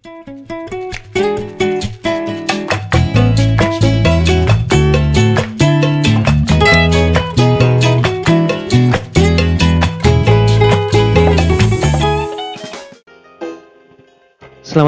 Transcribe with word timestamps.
Selamat 0.00 0.16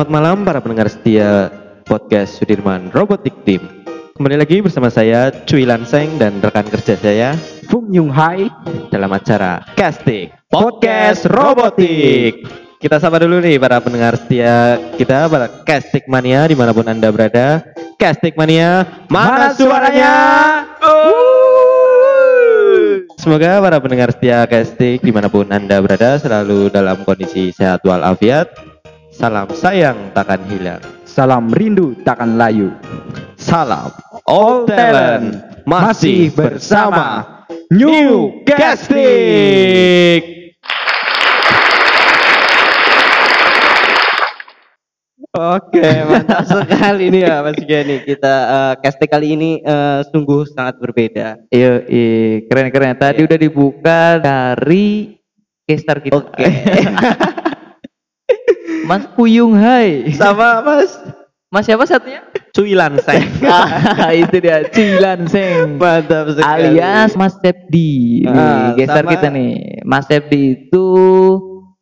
malam 0.09 0.49
para 0.49 0.65
pendengar 0.65 0.89
setia 0.89 1.53
podcast 1.85 2.41
Sudirman 2.41 2.89
Robotik 2.89 3.37
Team. 3.45 3.85
Kembali 4.17 4.41
lagi 4.41 4.65
bersama 4.65 4.89
saya 4.89 5.29
Cui 5.45 5.69
Lanseng 5.69 6.17
dan 6.17 6.41
rekan 6.41 6.65
kerja 6.73 6.97
saya 6.97 7.37
Fung 7.69 7.93
Yung 7.93 8.09
Hai 8.09 8.49
dalam 8.89 9.13
acara 9.13 9.61
Casting 9.77 10.33
Podcast 10.49 11.29
Robotik. 11.29 12.62
Kita 12.83 12.99
sapa 12.99 13.23
dulu 13.23 13.39
nih 13.39 13.63
para 13.63 13.79
pendengar 13.79 14.19
setia 14.19 14.75
kita 14.99 15.31
para 15.31 15.47
Casting 15.63 16.03
Mania 16.11 16.51
di 16.51 16.59
mana 16.59 16.75
pun 16.75 16.83
anda 16.83 17.15
berada. 17.15 17.63
Casting 17.95 18.35
Mania 18.35 18.83
mana 19.07 19.55
suaranya? 19.55 20.15
Semoga 23.23 23.63
para 23.63 23.79
pendengar 23.79 24.11
setia 24.11 24.43
Casting 24.51 24.99
di 24.99 25.15
mana 25.15 25.31
pun 25.31 25.47
anda 25.55 25.79
berada 25.79 26.19
selalu 26.19 26.75
dalam 26.75 27.07
kondisi 27.07 27.55
sehat 27.55 27.87
walafiat. 27.87 28.51
Salam 29.15 29.47
sayang 29.55 30.11
takkan 30.11 30.43
hilang. 30.51 30.83
Salam 31.07 31.55
rindu 31.55 31.95
takkan 32.03 32.35
layu 32.35 32.75
Salam 33.39 33.95
All 34.27 34.67
Talent 34.67 35.39
masih 35.71 36.35
bersama 36.35 37.47
New 37.71 38.43
Casting. 38.43 40.42
Oke, 45.43 45.83
mantap 46.07 46.47
sekali 46.47 47.11
nih 47.11 47.27
ya 47.27 47.43
Mas 47.43 47.59
Gani. 47.59 47.99
Kita 48.01 48.35
eh, 48.47 48.73
casting 48.79 49.11
kali 49.11 49.27
ini 49.35 49.51
eh, 49.59 50.01
sungguh 50.07 50.47
sangat 50.47 50.79
berbeda. 50.79 51.51
Iya, 51.51 51.83
iya, 51.85 52.47
keren-keren. 52.47 52.95
Tadi 52.95 53.27
udah 53.27 53.37
dibuka 53.37 54.17
dari 54.17 55.19
gestar 55.67 55.99
kita. 55.99 56.15
Oke. 56.15 56.47
Mas 58.83 59.07
Puyung 59.15 59.55
Hai. 59.55 60.11
Sama 60.15 60.63
Mas 60.63 60.99
Mas 61.53 61.69
siapa 61.69 61.85
satunya? 61.85 62.25
Cui 62.57 62.73
Lanseng. 62.73 63.29
Ah, 63.93 64.09
itu 64.17 64.41
dia, 64.41 64.65
Cilan 64.73 65.29
Seng. 65.29 65.77
mantap 65.77 66.33
sekali. 66.33 66.81
Alias 66.81 67.13
Mas 67.13 67.37
Sepdi. 67.37 68.25
Ah, 68.25 68.73
gestar 68.73 69.05
sama- 69.05 69.13
kita 69.13 69.29
nih. 69.29 69.85
Mas 69.85 70.09
Sepdi 70.09 70.57
itu 70.57 70.87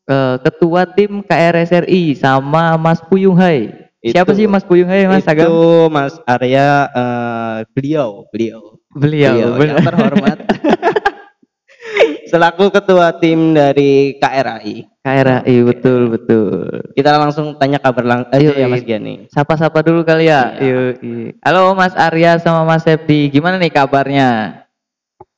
eh, 0.06 0.36
ketua 0.40 0.86
tim 0.88 1.20
KRSRI 1.20 2.14
sama 2.14 2.78
Mas 2.78 3.00
Puyung 3.02 3.36
Hai. 3.36 3.72
Siapa 4.00 4.32
Itu- 4.32 4.38
sih 4.40 4.46
Mas 4.48 4.64
Puyung 4.64 4.88
Hai, 4.88 5.04
Mas 5.04 5.26
itu 5.26 5.32
Agam? 5.34 5.52
Mas 5.92 6.14
Arya 6.24 6.88
eh, 6.88 7.56
beliau, 7.76 8.24
beliau. 8.32 8.80
Beliau, 8.90 9.54
Beliau 9.54 9.76
yang 9.76 9.86
terhormat. 9.86 10.38
Selaku 12.30 12.70
ketua 12.70 13.10
tim 13.18 13.54
dari 13.54 14.14
KRAI. 14.18 14.86
KRSRI, 15.02 15.56
betul, 15.66 16.00
betul. 16.14 16.68
Kita 16.94 17.18
langsung 17.18 17.58
tanya 17.58 17.80
kabar 17.82 18.04
lang 18.06 18.20
aja 18.30 18.38
Ayo, 18.38 18.52
ya 18.54 18.62
iya. 18.62 18.66
Mas 18.68 18.84
Gani. 18.86 19.14
Sapa-sapa 19.32 19.82
dulu 19.82 20.06
kali 20.06 20.30
ya. 20.30 20.54
Iya. 20.60 20.94
Yuk. 21.00 21.42
Halo 21.42 21.74
Mas 21.74 21.94
Arya 21.98 22.38
sama 22.38 22.62
Mas 22.62 22.86
Sepdi. 22.86 23.30
Gimana 23.30 23.58
nih 23.58 23.72
kabarnya? 23.72 24.62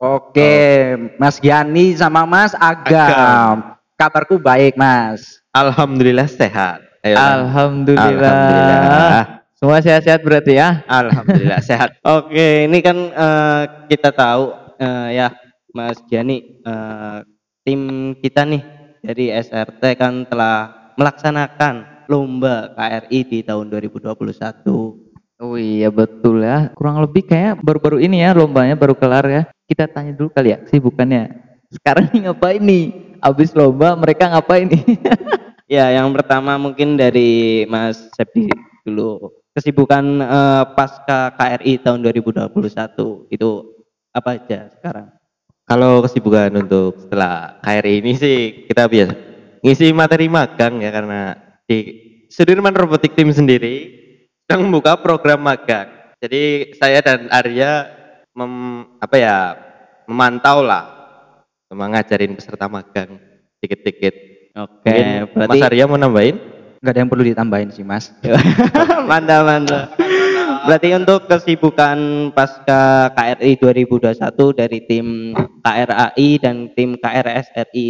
Oke 0.03 0.99
Mas 1.15 1.39
Giani 1.39 1.95
sama 1.95 2.27
Mas 2.27 2.59
Agam, 2.59 3.79
Kabarku 4.03 4.35
baik 4.35 4.75
Mas 4.75 5.39
Alhamdulillah 5.55 6.27
sehat. 6.27 6.83
Ayo. 7.07 7.15
Alhamdulillah. 7.15 8.19
Alhamdulillah. 8.19 9.25
Semua 9.55 9.79
sehat-sehat 9.79 10.27
berarti 10.27 10.59
ya? 10.59 10.83
Alhamdulillah 10.91 11.63
sehat. 11.71 11.95
Oke, 12.03 12.67
ini 12.67 12.83
kan 12.83 12.99
eh, 12.99 13.63
kita 13.87 14.11
tahu 14.11 14.59
eh, 14.83 15.23
ya 15.23 15.31
Mas 15.71 16.03
Giani 16.11 16.67
eh, 16.67 17.19
tim 17.63 18.11
kita 18.19 18.43
nih 18.43 18.63
dari 19.07 19.31
SRT 19.31 19.95
kan 19.95 20.27
telah 20.27 20.91
melaksanakan 20.99 22.07
lomba 22.11 22.75
KRI 22.75 23.23
di 23.23 23.39
tahun 23.47 23.71
2021. 23.71 24.19
Oh 25.47 25.55
iya 25.55 25.95
betul 25.95 26.43
ya. 26.43 26.75
Kurang 26.75 26.99
lebih 27.07 27.23
kayak 27.31 27.63
baru-baru 27.63 28.03
ini 28.03 28.27
ya 28.27 28.35
lombanya 28.35 28.75
baru 28.75 28.99
kelar 28.99 29.31
ya. 29.31 29.43
Kita 29.63 29.87
tanya 29.87 30.11
dulu 30.11 30.35
kali 30.35 30.59
ya 30.59 30.59
sibukannya. 30.67 31.39
Sekarang 31.71 32.11
nih 32.11 32.19
ngapain 32.27 32.59
nih? 32.59 33.12
Abis 33.23 33.55
lomba 33.55 33.95
mereka 33.95 34.27
ngapain 34.29 34.67
nih? 34.67 34.85
Ya, 35.71 35.89
yang 35.89 36.13
pertama 36.13 36.61
mungkin 36.61 37.01
dari 37.01 37.65
Mas 37.65 37.97
Sepdi 38.13 38.45
dulu. 38.85 39.33
Kesibukan 39.57 40.05
eh, 40.21 40.65
pasca 40.77 41.33
KRI 41.33 41.81
tahun 41.81 42.05
2021 42.13 42.53
itu 43.33 43.51
apa 44.13 44.37
aja 44.37 44.69
sekarang? 44.77 45.09
Kalau 45.65 46.05
kesibukan 46.05 46.53
untuk 46.61 47.01
setelah 47.01 47.57
KRI 47.65 48.05
ini 48.05 48.13
sih 48.21 48.69
kita 48.69 48.85
biasa 48.85 49.17
ngisi 49.65 49.97
materi 49.97 50.29
magang 50.29 50.85
ya 50.85 50.93
karena 50.93 51.41
di 51.65 51.79
Sudirman 52.29 52.77
Robotik 52.77 53.17
Team 53.17 53.33
sendiri 53.33 53.89
sedang 54.45 54.69
membuka 54.69 55.01
program 55.01 55.41
magang. 55.41 55.89
Jadi 56.21 56.77
saya 56.77 57.01
dan 57.01 57.33
Arya 57.33 57.89
mem, 58.37 58.85
apa 59.01 59.17
ya 59.17 59.37
memantau 60.05 60.61
lah 60.61 61.02
mengajarin 61.73 62.37
peserta 62.37 62.69
magang 62.69 63.17
dikit-dikit. 63.59 64.15
Oke, 64.53 65.25
berarti 65.33 65.59
Mas 65.59 65.67
Arya 65.67 65.85
mau 65.89 65.97
nambahin? 65.97 66.37
Gak 66.83 66.93
ada 66.93 67.01
yang 67.07 67.11
perlu 67.11 67.25
ditambahin 67.25 67.71
sih 67.71 67.87
Mas 67.87 68.11
mantap 69.11 69.47
mantap. 69.47 69.95
Berarti 70.63 70.95
untuk 70.95 71.27
kesibukan 71.27 72.31
pasca 72.35 73.11
KRI 73.15 73.59
2021 73.59 74.15
dari 74.55 74.79
tim 74.87 75.07
KRAI 75.63 76.29
dan 76.39 76.71
tim 76.75 76.95
KRSRI 76.99 77.89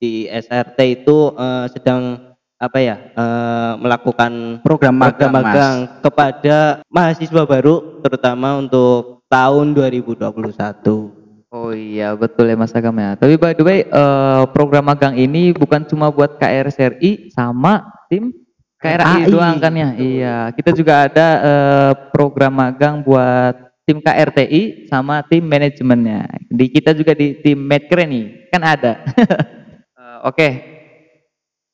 di 0.00 0.28
SRT 0.28 0.78
itu 1.04 1.32
eh, 1.32 1.66
sedang 1.72 2.34
apa 2.60 2.78
ya 2.80 2.96
eh, 2.96 3.72
melakukan 3.80 4.60
Program 4.64 4.96
magang, 4.96 5.32
magang 5.32 5.76
kepada 6.04 6.80
mahasiswa 6.88 7.42
baru 7.44 8.00
terutama 8.04 8.60
untuk 8.60 9.24
tahun 9.28 9.72
2021. 9.72 11.13
Oh 11.54 11.70
iya 11.70 12.18
betul 12.18 12.50
ya 12.50 12.58
Mas 12.58 12.74
Agam 12.74 12.98
ya. 12.98 13.14
Tapi 13.14 13.38
by 13.38 13.54
the 13.54 13.62
way 13.62 13.86
eh, 13.86 14.42
program 14.50 14.90
magang 14.90 15.14
ini 15.14 15.54
bukan 15.54 15.86
cuma 15.86 16.10
buat 16.10 16.34
KRSRI 16.34 17.30
sama 17.30 17.94
tim 18.10 18.34
KRI 18.82 19.30
doang 19.30 19.62
kan 19.62 19.70
ya. 19.70 19.88
Iya, 19.94 20.36
kita 20.50 20.74
juga 20.74 21.06
ada 21.06 21.28
eh, 21.38 21.92
program 22.10 22.58
magang 22.58 23.06
buat 23.06 23.54
tim 23.86 24.02
KRTI 24.02 24.90
sama 24.90 25.22
tim 25.30 25.46
manajemennya. 25.46 26.26
Di 26.50 26.66
kita 26.74 26.90
juga 26.90 27.14
di 27.14 27.38
tim 27.38 27.62
Medcare 27.62 28.02
nih 28.10 28.50
kan 28.50 28.62
ada. 28.66 28.92
Eh, 29.94 30.18
Oke. 30.26 30.48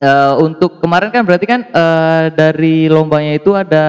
Eh, 0.01 0.35
untuk 0.45 0.77
kemarin 0.81 1.09
kan 1.09 1.25
berarti 1.25 1.47
kan 1.49 1.65
eh, 1.67 2.25
dari 2.37 2.85
lombanya 2.87 3.33
itu 3.33 3.57
ada 3.57 3.85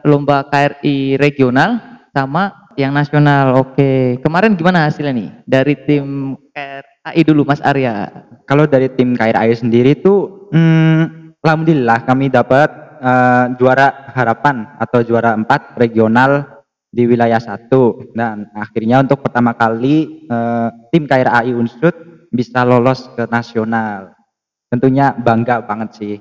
lomba 0.00 0.48
KRI 0.48 1.20
regional 1.20 2.00
sama 2.16 2.65
yang 2.76 2.92
nasional. 2.92 3.60
Oke. 3.60 4.20
Kemarin 4.20 4.54
gimana 4.54 4.86
hasilnya 4.86 5.12
nih 5.12 5.30
dari 5.44 5.74
tim 5.84 6.36
KRI 6.52 7.20
dulu 7.24 7.44
Mas 7.44 7.60
Arya? 7.60 8.08
Kalau 8.44 8.64
dari 8.64 8.86
tim 8.92 9.12
KRI 9.12 9.52
sendiri 9.52 9.96
tuh 9.98 10.48
hmm, 10.52 11.34
Alhamdulillah 11.40 12.04
kami 12.04 12.28
dapat 12.28 12.68
eh, 13.00 13.44
juara 13.56 14.12
harapan 14.12 14.68
atau 14.76 15.00
juara 15.02 15.34
4 15.34 15.46
regional 15.76 16.62
di 16.86 17.04
wilayah 17.04 17.36
satu 17.36 18.08
dan 18.16 18.48
akhirnya 18.56 19.02
untuk 19.02 19.20
pertama 19.20 19.52
kali 19.52 20.24
eh, 20.24 20.68
tim 20.90 21.04
KRI 21.04 21.52
Unsud 21.52 21.92
bisa 22.32 22.64
lolos 22.64 23.08
ke 23.12 23.24
nasional 23.28 24.12
tentunya 24.66 25.14
bangga 25.14 25.62
banget 25.62 25.90
sih 25.94 26.16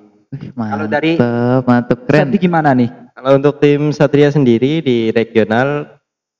Kalau 0.53 0.85
dari- 0.91 1.15
mantep 1.63 2.03
keren. 2.03 2.27
Gimana 2.35 2.75
nih 2.75 2.91
Kalau 3.15 3.39
untuk 3.39 3.63
tim 3.63 3.95
Satria 3.95 4.27
sendiri 4.27 4.83
di 4.83 5.07
regional 5.09 5.94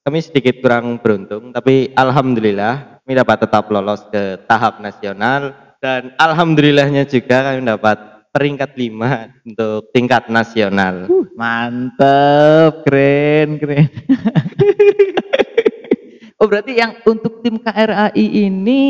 kami 0.05 0.21
sedikit 0.21 0.61
kurang 0.61 1.01
beruntung 1.01 1.49
tapi 1.49 1.89
alhamdulillah 1.97 3.01
kami 3.01 3.13
dapat 3.17 3.41
tetap 3.41 3.65
lolos 3.73 4.05
ke 4.13 4.37
tahap 4.45 4.77
nasional 4.77 5.57
dan 5.81 6.13
alhamdulillahnya 6.21 7.09
juga 7.09 7.41
kami 7.41 7.65
dapat 7.65 7.97
peringkat 8.29 8.75
lima 8.75 9.31
untuk 9.47 9.95
tingkat 9.95 10.27
nasional. 10.27 11.07
Mantep, 11.39 12.83
keren, 12.83 13.55
keren. 13.55 13.87
oh 16.37 16.45
berarti 16.45 16.77
yang 16.77 17.01
untuk 17.07 17.41
tim 17.41 17.57
KRAI 17.57 18.25
ini 18.45 18.81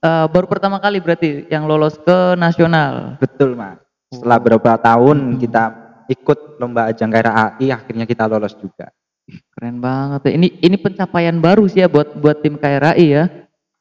eh, 0.00 0.26
baru 0.30 0.48
pertama 0.48 0.80
kali 0.80 1.04
berarti 1.04 1.52
yang 1.52 1.68
lolos 1.68 2.00
ke 2.00 2.32
nasional. 2.40 3.20
betul 3.20 3.52
mas 3.52 3.76
setelah 4.08 4.40
beberapa 4.40 4.80
tahun 4.80 5.36
kita 5.36 5.62
ikut 6.08 6.60
lomba 6.60 6.88
ajang 6.88 7.12
KRI 7.12 7.68
akhirnya 7.68 8.08
kita 8.08 8.24
lolos 8.24 8.56
juga 8.56 8.88
Keren 9.28 9.78
banget. 9.78 10.20
ya. 10.28 10.32
Ini 10.34 10.48
ini 10.60 10.76
pencapaian 10.76 11.36
baru 11.38 11.64
sih 11.70 11.84
ya 11.84 11.88
buat 11.88 12.18
buat 12.18 12.42
tim 12.42 12.58
KRAI 12.58 13.06
ya. 13.06 13.24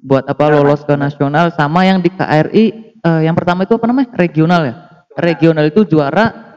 Buat 0.02 0.26
apa 0.30 0.50
Benar, 0.50 0.66
lolos 0.66 0.82
ke 0.82 0.98
nasional 0.98 1.54
sama 1.54 1.86
yang 1.86 2.02
di 2.02 2.10
KRI 2.10 2.66
eh, 3.06 3.22
yang 3.26 3.38
pertama 3.38 3.66
itu 3.66 3.78
apa 3.78 3.86
namanya? 3.86 4.10
Regional 4.18 4.62
ya. 4.66 4.76
Regional 5.18 5.66
itu 5.70 5.86
juara 5.86 6.52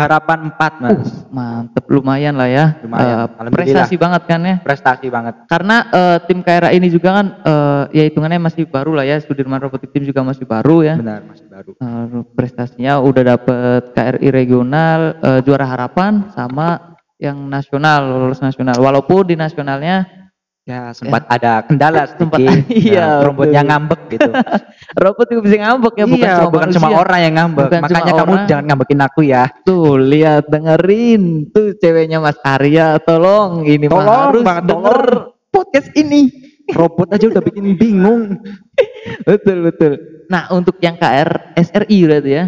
Harapan 0.00 0.48
4 0.54 0.80
mas. 0.80 0.96
Uh, 0.96 1.04
mantep, 1.34 1.84
lumayan 1.92 2.32
lah 2.32 2.48
ya. 2.48 2.78
Lumayan, 2.80 3.26
alhamdulillah. 3.26 3.52
prestasi 3.52 3.94
banget 4.00 4.22
kan 4.24 4.40
ya. 4.40 4.56
Prestasi 4.62 5.06
banget. 5.12 5.34
Karena 5.44 5.76
eh, 5.92 6.18
tim 6.24 6.40
KRA 6.40 6.70
ini 6.72 6.88
juga 6.88 7.20
kan 7.20 7.26
eh, 7.42 7.84
ya 8.00 8.02
hitungannya 8.08 8.40
masih 8.40 8.64
baru 8.64 8.96
lah 8.96 9.04
ya. 9.04 9.20
Sudirman 9.20 9.60
Robotik 9.60 9.92
Team 9.92 10.08
juga 10.08 10.24
masih 10.24 10.48
baru 10.48 10.86
ya. 10.86 10.94
Benar 10.96 11.20
masih 11.28 11.46
baru. 11.52 11.70
Eh, 11.76 12.06
prestasinya 12.32 13.02
udah 13.02 13.22
dapet 13.36 13.82
KRI 13.92 14.28
regional 14.32 15.20
eh, 15.20 15.40
juara 15.44 15.68
harapan 15.68 16.32
sama 16.32 16.89
yang 17.20 17.36
nasional 17.46 18.00
lolos 18.08 18.40
nasional. 18.40 18.74
Walaupun 18.80 19.28
di 19.28 19.36
nasionalnya 19.36 20.08
Ya 20.60 20.92
sempat 20.92 21.24
ada 21.26 21.64
kendala 21.64 22.04
Sempat- 22.20 22.36
iya, 22.70 23.16
Ya, 23.18 23.24
robotnya 23.24 23.64
ngambek 23.64 24.00
gitu. 24.12 24.28
robot 25.02 25.26
juga 25.32 25.40
bisa 25.48 25.56
ngambek 25.56 25.94
ya, 25.98 26.04
bukan 26.06 26.20
iya, 26.20 26.34
cuma 26.36 26.50
bukan 26.52 26.68
cuma 26.76 26.88
orang 27.00 27.20
yang 27.24 27.34
ngambek. 27.34 27.64
Bukan 27.66 27.80
Makanya 27.80 28.12
kamu 28.12 28.32
orang. 28.36 28.46
jangan 28.46 28.64
ngambekin 28.68 29.00
aku 29.00 29.20
ya. 29.24 29.42
Tuh 29.64 29.96
lihat 29.98 30.44
dengerin 30.52 31.22
tuh 31.50 31.74
ceweknya 31.74 32.20
Mas 32.20 32.38
Arya 32.44 33.00
tolong 33.00 33.64
ini 33.64 33.88
mah 33.88 33.98
Tolong, 33.98 34.20
harus 34.30 34.42
banget, 34.44 34.64
denger 34.68 34.98
tolong. 35.00 35.48
podcast 35.50 35.88
ini. 35.96 36.22
Robot 36.70 37.08
aja 37.10 37.24
udah 37.26 37.42
bikin 37.42 37.66
bingung. 37.74 38.22
betul 39.26 39.58
betul. 39.64 39.92
Nah 40.30 40.46
untuk 40.54 40.78
yang 40.78 40.94
KR 40.94 41.56
SRI 41.56 41.98
berarti 42.06 42.30
ya 42.30 42.44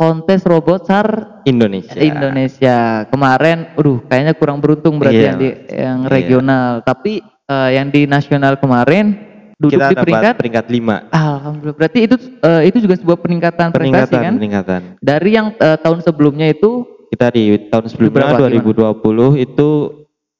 kontes 0.00 0.40
robot 0.48 0.88
SAR 0.88 1.08
Indonesia. 1.44 1.92
Indonesia 1.92 3.04
kemarin, 3.12 3.68
aduh 3.76 4.00
kayaknya 4.08 4.32
kurang 4.32 4.64
beruntung 4.64 4.96
berarti 4.96 5.20
Iya. 5.20 5.28
yang 5.28 5.36
di 5.36 5.48
yang 5.68 5.98
Iya. 6.00 6.08
regional. 6.08 6.70
Tapi 6.80 7.20
eh, 7.20 7.70
yang 7.76 7.92
di 7.92 8.08
nasional 8.08 8.56
kemarin 8.56 9.12
duduk 9.60 9.76
Kita 9.76 9.92
di 9.92 9.94
dapat 10.00 10.04
peringkat. 10.08 10.34
peringkat 10.40 10.66
5. 10.72 10.94
Alhamdulillah. 11.12 11.76
Berarti 11.76 11.98
itu 12.08 12.16
eh, 12.40 12.62
itu 12.64 12.78
juga 12.80 12.96
sebuah 12.96 13.18
peningkatan, 13.20 13.68
prestasi 13.68 13.84
Peningkatan, 14.08 14.20
kan? 14.24 14.34
peningkatan. 14.40 14.80
Dari 15.04 15.30
yang 15.36 15.46
eh, 15.52 15.76
tahun 15.76 16.00
sebelumnya 16.00 16.48
itu 16.48 16.88
Kita 17.10 17.26
di 17.28 17.58
tahun 17.68 17.84
sebelumnya 17.90 18.38
Berapa, 18.38 18.48
2020 18.48 19.34
itu 19.36 19.68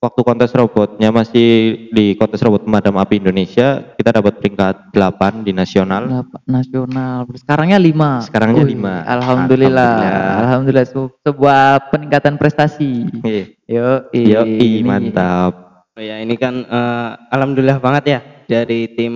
waktu 0.01 0.21
kontes 0.25 0.51
robotnya 0.57 1.13
masih 1.13 1.49
di 1.93 2.17
kontes 2.17 2.41
robot 2.41 2.65
pemadam 2.65 2.97
api 2.97 3.21
Indonesia, 3.21 3.93
kita 4.01 4.17
dapat 4.17 4.41
peringkat 4.41 4.97
8 4.97 5.45
di 5.45 5.53
nasional. 5.53 6.25
nasional. 6.49 7.29
Sekarangnya 7.37 7.77
lima. 7.77 8.25
Sekarangnya 8.25 8.65
Wih, 8.65 8.73
lima. 8.75 9.05
Alhamdulillah. 9.05 9.93
Alhamdulillah. 10.01 10.41
Alhamdulillah. 10.41 10.87
Se- 10.89 11.17
sebuah 11.29 11.63
peningkatan 11.93 12.35
prestasi. 12.41 13.07
Iya. 13.21 13.45
Yo, 13.71 13.89
Yo, 14.17 14.41
mantap. 14.83 15.71
Oh 16.01 16.03
ya 16.03 16.17
ini 16.23 16.39
kan 16.41 16.65
eh, 16.65 17.11
alhamdulillah 17.29 17.77
banget 17.77 18.05
ya 18.09 18.21
dari 18.49 18.89
tim 18.95 19.15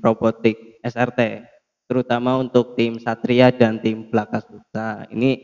robotik 0.00 0.80
SRT 0.80 1.44
terutama 1.90 2.40
untuk 2.40 2.72
tim 2.72 2.96
Satria 2.96 3.52
dan 3.52 3.82
tim 3.82 4.08
Blakasuta 4.08 5.10
ini 5.12 5.36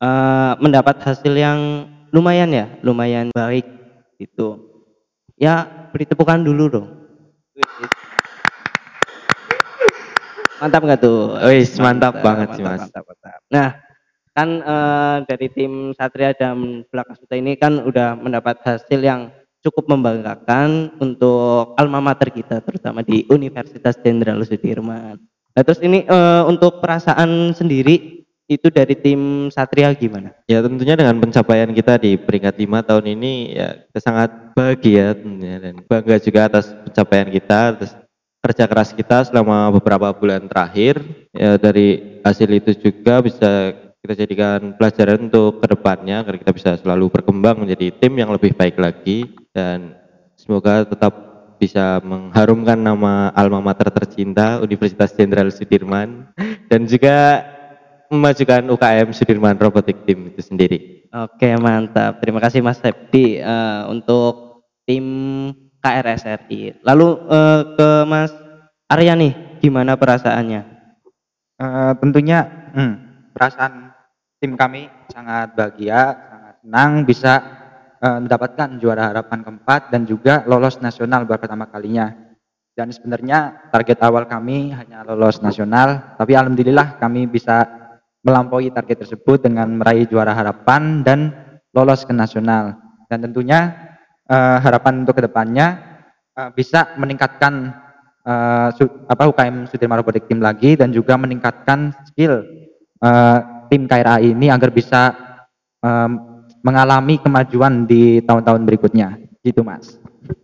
eh, 0.00 0.52
mendapat 0.62 1.02
hasil 1.02 1.34
yang 1.34 1.84
lumayan 2.14 2.50
ya 2.54 2.66
lumayan 2.80 3.28
baik 3.34 3.79
gitu 4.20 4.48
ya 5.40 5.88
beri 5.90 6.04
tepukan 6.04 6.44
dulu 6.44 6.64
dong 6.68 6.88
mantap 10.60 10.84
nggak 10.84 11.00
tuh 11.00 11.40
Wis, 11.48 11.80
mantap 11.80 12.20
banget 12.20 12.60
sih, 12.60 12.62
Mas. 12.62 12.84
mantap, 12.84 13.04
mantap. 13.08 13.40
nah 13.48 13.68
kan 14.36 14.48
eh, 14.62 15.16
dari 15.26 15.46
tim 15.50 15.96
Satria 15.96 16.36
dan 16.36 16.86
Blakasuta 16.92 17.34
ini 17.34 17.56
kan 17.56 17.82
udah 17.82 18.14
mendapat 18.20 18.60
hasil 18.62 19.00
yang 19.02 19.32
cukup 19.60 19.90
membanggakan 19.92 20.96
untuk 21.02 21.76
alma 21.76 22.00
mater 22.00 22.32
kita 22.32 22.64
terutama 22.64 23.04
di 23.04 23.28
Universitas 23.28 24.00
Jenderal 24.00 24.40
Sudirman. 24.46 25.20
Nah, 25.52 25.62
terus 25.66 25.82
ini 25.84 26.06
eh, 26.06 26.42
untuk 26.46 26.80
perasaan 26.80 27.52
sendiri 27.52 28.24
itu 28.50 28.66
dari 28.66 28.98
tim 28.98 29.46
Satria 29.54 29.94
gimana? 29.94 30.34
Ya 30.50 30.58
tentunya 30.58 30.98
dengan 30.98 31.14
pencapaian 31.22 31.70
kita 31.70 32.02
di 32.02 32.18
peringkat 32.18 32.58
5 32.58 32.88
tahun 32.90 33.04
ini 33.14 33.32
ya 33.54 33.68
kita 33.86 34.00
sangat 34.02 34.30
bahagia 34.58 35.14
tentunya 35.14 35.56
dan 35.62 35.74
bangga 35.86 36.18
juga 36.18 36.40
atas 36.50 36.74
pencapaian 36.82 37.30
kita 37.30 37.58
atas 37.78 37.90
kerja 38.40 38.64
keras 38.66 38.90
kita 38.90 39.22
selama 39.22 39.70
beberapa 39.70 40.10
bulan 40.10 40.50
terakhir 40.50 40.98
ya 41.30 41.54
dari 41.60 42.18
hasil 42.26 42.48
itu 42.50 42.74
juga 42.74 43.22
bisa 43.22 43.76
kita 44.00 44.26
jadikan 44.26 44.74
pelajaran 44.80 45.28
untuk 45.28 45.60
ke 45.60 45.66
depannya 45.70 46.24
agar 46.24 46.34
kita 46.40 46.52
bisa 46.56 46.70
selalu 46.80 47.12
berkembang 47.12 47.62
menjadi 47.62 47.92
tim 48.00 48.16
yang 48.16 48.32
lebih 48.32 48.56
baik 48.56 48.80
lagi 48.80 49.28
dan 49.52 49.92
semoga 50.40 50.88
tetap 50.88 51.12
bisa 51.60 52.00
mengharumkan 52.00 52.80
nama 52.80 53.28
alma 53.36 53.60
mater 53.60 53.92
tercinta 53.92 54.56
Universitas 54.64 55.12
Jenderal 55.12 55.52
Sudirman 55.52 56.32
dan 56.72 56.88
juga 56.88 57.44
memajukan 58.10 58.66
UKM 58.66 59.08
Sudirman 59.14 59.54
Robotic 59.56 60.02
Team 60.02 60.34
itu 60.34 60.42
sendiri. 60.42 61.06
Oke 61.14 61.54
mantap, 61.58 62.18
terima 62.18 62.42
kasih 62.42 62.58
Mas 62.60 62.82
Septi 62.82 63.38
eh, 63.38 63.82
untuk 63.86 64.66
tim 64.82 65.06
KRSRI. 65.78 66.82
Lalu 66.82 67.08
eh, 67.30 67.62
ke 67.78 67.90
Mas 68.04 68.34
Arya 68.90 69.14
nih, 69.14 69.62
gimana 69.62 69.94
perasaannya? 69.94 70.62
Eh, 71.60 71.92
tentunya 72.02 72.46
hmm, 72.74 72.94
perasaan 73.30 73.94
tim 74.42 74.58
kami 74.58 74.90
sangat 75.12 75.54
bahagia, 75.54 76.18
sangat 76.26 76.54
senang 76.66 76.90
bisa 77.06 77.32
eh, 78.02 78.18
mendapatkan 78.26 78.68
juara 78.82 79.14
harapan 79.14 79.46
keempat 79.46 79.94
dan 79.94 80.02
juga 80.02 80.42
lolos 80.50 80.82
nasional 80.82 81.22
baru 81.22 81.46
pertama 81.46 81.70
kalinya. 81.70 82.10
Dan 82.74 82.90
sebenarnya 82.94 83.70
target 83.70 83.98
awal 84.02 84.24
kami 84.24 84.72
hanya 84.74 85.02
lolos 85.06 85.42
nasional, 85.42 86.16
tapi 86.16 86.32
alhamdulillah 86.38 86.96
kami 86.96 87.28
bisa 87.28 87.79
melampaui 88.20 88.68
target 88.72 89.06
tersebut 89.06 89.44
dengan 89.44 89.68
meraih 89.80 90.04
juara 90.04 90.36
harapan 90.36 91.00
dan 91.00 91.32
lolos 91.72 92.04
ke 92.04 92.12
nasional. 92.12 92.76
Dan 93.08 93.26
tentunya 93.26 93.74
eh, 94.28 94.58
harapan 94.60 95.02
untuk 95.06 95.16
ke 95.18 95.24
depannya 95.24 95.80
eh, 96.36 96.50
bisa 96.54 96.94
meningkatkan 96.96 97.86
su- 98.76 99.00
apa 99.08 99.26
UKM 99.32 99.64
Sudirman 99.66 99.96
Robotic 100.04 100.28
Team 100.28 100.44
lagi 100.44 100.76
dan 100.76 100.92
juga 100.92 101.16
meningkatkan 101.16 101.90
skill 102.12 102.44
eh, 103.00 103.38
tim 103.70 103.86
KRA 103.86 104.18
ini 104.18 104.50
agar 104.50 104.74
bisa 104.74 105.14
em, 105.78 106.18
mengalami 106.60 107.22
kemajuan 107.22 107.86
di 107.86 108.18
tahun-tahun 108.26 108.66
berikutnya 108.66 109.16
gitu 109.46 109.62
mas 109.62 109.96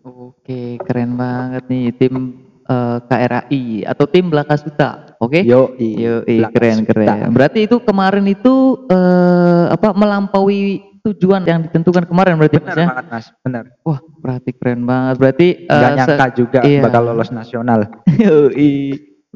Oke, 0.06 0.78
keren 0.87 1.19
banget 1.19 1.67
nih 1.67 1.90
tim 1.99 2.45
eh, 2.66 2.98
KRAI 3.06 3.64
atau 3.86 4.04
tim 4.10 4.26
Blakasuta. 4.28 5.16
Oke? 5.22 5.40
yo 5.46 5.72
Yo, 5.78 6.22
keren 6.52 6.84
keren. 6.84 7.32
Berarti 7.32 7.64
itu 7.64 7.80
kemarin 7.80 8.26
itu 8.26 8.86
eh, 8.90 9.64
apa 9.72 9.94
melampaui 9.96 10.82
tujuan 11.06 11.46
yang 11.46 11.62
ditentukan 11.62 12.02
kemarin 12.10 12.34
berarti 12.34 12.58
benar 12.58 12.75
Mas 12.75 12.82
ya? 12.82 12.87
banget 12.90 13.06
mas 13.06 13.26
benar 13.46 13.64
Wah, 13.87 13.99
berarti 14.18 14.50
keren 14.58 14.82
banget. 14.82 15.14
Berarti 15.23 15.49
eh, 15.64 15.70
nggak 15.70 15.90
se- 15.90 15.96
nyangka 15.96 16.26
juga 16.35 16.61
iya. 16.66 16.80
bakal 16.82 17.02
lolos 17.06 17.30
nasional. 17.30 17.80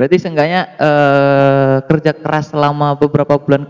Berarti 0.01 0.17
seenggaknya 0.17 0.61
eh, 0.81 1.77
kerja 1.85 2.17
keras 2.17 2.57
selama 2.57 2.97
beberapa 2.97 3.37
bulan 3.37 3.69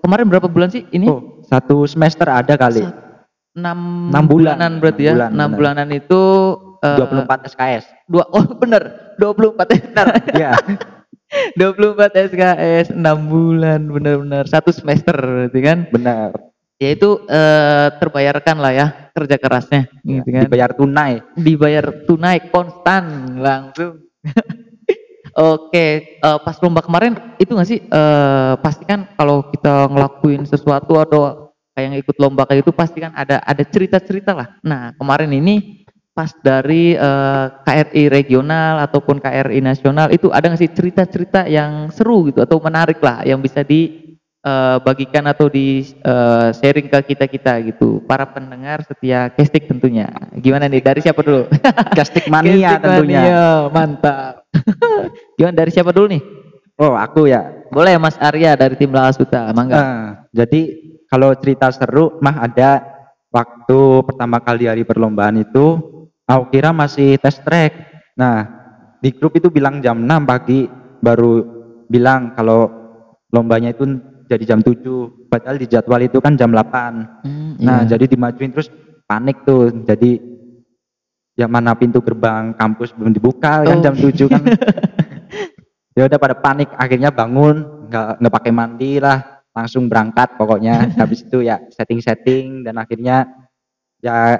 kemarin, 0.00 0.24
berapa 0.24 0.48
bulan 0.48 0.72
sih 0.72 0.88
ini? 0.88 1.04
oh 1.04 1.36
satu 1.44 1.84
semester 1.84 2.24
ada 2.32 2.56
kali 2.56 2.80
enam 3.56 4.08
enam 4.08 4.24
bulan. 4.24 4.56
bulanan 4.56 4.72
berarti 4.80 5.02
ya. 5.04 5.12
Enam 5.28 5.52
bulan, 5.52 5.76
bulanan 5.76 5.88
itu 5.92 6.22
eh, 6.94 7.26
24 7.26 7.50
SKS 7.52 7.84
dua 8.06 8.24
oh 8.30 8.44
bener. 8.54 8.82
24 9.18 9.56
benar 9.90 10.06
ya 10.36 10.52
24 11.58 12.30
SKS 12.30 12.86
6 12.94 13.02
bulan 13.26 13.80
benar-benar 13.90 14.44
satu 14.46 14.70
semester 14.70 15.16
berarti 15.16 15.60
kan? 15.64 15.78
Benar 15.90 16.30
ya 16.76 16.92
itu 16.92 17.24
eh, 17.24 17.88
terbayarkan 17.96 18.56
lah 18.60 18.72
ya 18.72 18.86
kerja 19.16 19.36
kerasnya 19.40 19.88
Ya, 20.04 20.20
gitu 20.20 20.28
kan? 20.28 20.42
dibayar 20.44 20.70
tunai. 20.76 21.12
Dibayar 21.34 21.84
tunai 22.04 22.38
konstan 22.52 23.36
langsung. 23.40 24.04
Oke 25.36 25.86
eh, 26.20 26.38
pas 26.40 26.56
lomba 26.64 26.80
kemarin 26.80 27.16
itu 27.36 27.52
nggak 27.52 27.68
sih? 27.68 27.80
Eh, 27.80 28.52
pasti 28.60 28.84
kan 28.88 29.08
kalau 29.16 29.44
kita 29.52 29.88
ngelakuin 29.92 30.44
sesuatu 30.48 30.96
atau 30.96 31.52
kayak 31.76 31.84
yang 31.92 31.96
ikut 32.00 32.16
lomba 32.16 32.48
kayak 32.48 32.64
itu 32.64 32.72
pasti 32.72 33.04
kan 33.04 33.12
ada 33.12 33.40
ada 33.44 33.62
cerita 33.68 34.00
cerita 34.00 34.32
lah. 34.32 34.48
Nah 34.64 34.96
kemarin 34.96 35.28
ini 35.32 35.84
pas 36.16 36.32
dari 36.40 36.96
eh, 36.96 37.46
KRI 37.60 38.08
regional 38.08 38.80
ataupun 38.88 39.20
KRI 39.20 39.60
nasional 39.60 40.08
itu 40.08 40.32
ada 40.32 40.48
nggak 40.48 40.64
sih 40.64 40.72
cerita-cerita 40.72 41.44
yang 41.44 41.92
seru 41.92 42.32
gitu 42.32 42.40
atau 42.40 42.56
menarik 42.56 43.04
lah 43.04 43.20
yang 43.28 43.36
bisa 43.44 43.60
dibagikan 43.60 45.28
atau 45.28 45.52
di 45.52 45.84
eh, 45.84 46.48
sharing 46.56 46.88
ke 46.88 47.12
kita 47.12 47.28
kita 47.28 47.52
gitu. 47.68 48.00
Para 48.08 48.24
pendengar 48.24 48.80
setia 48.88 49.28
Kestik 49.28 49.68
tentunya. 49.68 50.08
Gimana 50.40 50.72
nih? 50.72 50.80
Dari 50.80 51.04
siapa 51.04 51.20
dulu? 51.20 51.52
Gastik 52.00 52.32
mania 52.32 52.80
Kestik 52.80 52.88
tentunya. 52.88 53.20
mania, 53.20 53.44
mantap. 53.68 54.34
Gimana 55.36 55.52
dari 55.52 55.68
siapa 55.68 55.92
dulu 55.92 56.16
nih? 56.16 56.22
Oh 56.80 56.96
aku 56.96 57.28
ya. 57.28 57.44
Boleh 57.68 58.00
Mas 58.00 58.16
Arya 58.16 58.56
dari 58.56 58.80
tim 58.80 58.88
Lakasuta 58.88 59.52
mangga. 59.52 59.76
Eh, 59.76 60.08
jadi 60.32 60.60
kalau 61.12 61.36
cerita 61.36 61.68
seru 61.68 62.16
mah 62.24 62.40
ada 62.40 62.80
waktu 63.28 64.00
pertama 64.00 64.40
kali 64.40 64.64
hari 64.64 64.88
perlombaan 64.88 65.44
itu 65.44 65.95
aku 66.26 66.44
kira 66.50 66.70
masih 66.70 67.16
test 67.16 67.40
track. 67.42 67.72
Nah, 68.18 68.44
di 68.98 69.14
grup 69.14 69.38
itu 69.38 69.48
bilang 69.48 69.78
jam 69.78 70.02
6 70.02 70.26
pagi 70.26 70.66
baru 70.98 71.44
bilang 71.86 72.34
kalau 72.34 72.66
lombanya 73.30 73.70
itu 73.70 73.86
jadi 74.26 74.56
jam 74.56 74.60
7 74.60 75.30
padahal 75.30 75.54
di 75.54 75.70
jadwal 75.70 76.02
itu 76.02 76.18
kan 76.18 76.34
jam 76.34 76.50
8 76.50 77.22
Hmm, 77.22 77.54
nah 77.62 77.86
iya. 77.86 77.94
jadi 77.94 78.10
dimajuin 78.10 78.50
terus 78.50 78.66
panik 79.06 79.46
tuh 79.46 79.70
jadi 79.86 80.18
yang 81.36 81.52
mana 81.52 81.76
pintu 81.78 82.02
gerbang 82.02 82.56
kampus 82.56 82.90
belum 82.96 83.14
dibuka 83.14 83.62
kan 83.62 83.78
Oh. 83.78 83.84
jam 83.84 83.94
7 83.94 84.10
kan 84.26 84.42
ya 85.96 86.10
udah 86.10 86.18
pada 86.18 86.34
panik 86.34 86.72
akhirnya 86.74 87.14
bangun 87.14 87.86
nggak 87.86 88.18
nggak 88.18 88.34
pakai 88.34 88.52
mandi 88.52 88.98
lah 88.98 89.18
langsung 89.54 89.86
berangkat 89.86 90.34
pokoknya 90.34 90.90
habis 91.00 91.22
itu 91.22 91.46
ya 91.46 91.60
setting-setting 91.70 92.66
dan 92.66 92.82
akhirnya 92.82 93.30
ya 94.02 94.34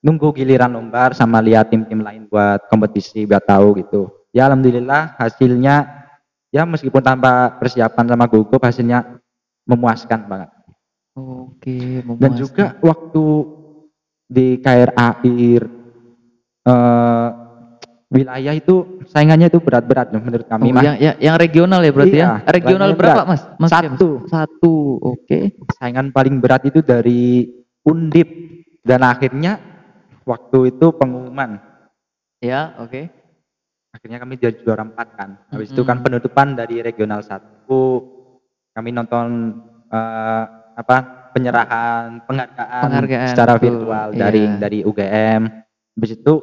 nunggu 0.00 0.32
giliran 0.32 0.72
lombar 0.72 1.12
sama 1.12 1.38
lihat 1.38 1.68
tim-tim 1.68 2.00
lain 2.00 2.24
buat 2.26 2.64
kompetisi 2.66 3.24
biar 3.24 3.44
tahu 3.44 3.76
gitu 3.78 4.08
ya 4.32 4.48
alhamdulillah 4.48 5.14
hasilnya 5.14 6.06
ya 6.48 6.64
meskipun 6.64 7.00
tanpa 7.00 7.54
persiapan 7.56 8.08
sama 8.08 8.24
gugup 8.24 8.58
hasilnya 8.58 9.20
memuaskan 9.68 10.24
banget 10.24 10.50
Oke, 11.12 12.00
dan 12.00 12.06
memuaskan. 12.06 12.32
juga 12.34 12.64
waktu 12.80 13.24
di 14.24 14.46
KRAI 14.56 15.36
eh, 16.64 17.28
wilayah 18.10 18.54
itu 18.54 18.74
saingannya 19.06 19.46
itu 19.46 19.60
berat-berat 19.60 20.10
menurut 20.10 20.46
kami 20.46 20.70
Oh, 20.70 20.74
Mas. 20.74 20.82
yang, 20.82 20.96
yang, 20.98 21.16
yang 21.20 21.36
regional 21.36 21.80
ya 21.80 21.92
berarti 21.92 22.16
Iya, 22.16 22.30
ya? 22.40 22.48
Regional 22.48 22.90
berapa 22.94 23.22
berat. 23.22 23.28
mas? 23.28 23.42
mas 23.58 23.70
Satu. 23.70 24.10
Satu, 24.26 24.74
oke. 24.98 25.38
saingan 25.76 26.10
paling 26.10 26.40
berat 26.40 26.66
itu 26.66 26.80
dari 26.80 27.46
Undip 27.80 28.28
dan 28.82 29.00
akhirnya 29.02 29.56
waktu 30.30 30.70
itu 30.70 30.86
pengumuman 30.92 31.58
Ya, 32.40 32.72
oke. 32.78 33.10
akhirnya 33.90 34.16
kami 34.16 34.38
jadi 34.38 34.62
juara 34.62 34.80
empat 34.80 35.08
kan 35.12 35.30
habis 35.50 35.68
itu 35.68 35.82
kan 35.82 35.98
penutupan 35.98 36.54
dari 36.54 36.78
regional 36.78 37.20
satu 37.20 38.06
kami 38.70 38.94
nonton 38.94 39.58
eh, 39.90 40.44
apa 40.72 40.96
penyerahan 41.34 42.22
penghargaan, 42.22 42.82
Penghargaan, 42.86 43.28
secara 43.28 43.52
betul. 43.54 43.82
virtual 43.82 44.06
Iya. 44.08 44.18
daring 44.20 44.52
dari 44.56 44.78
UGM 44.80 45.42
habis 45.92 46.10
itu 46.14 46.34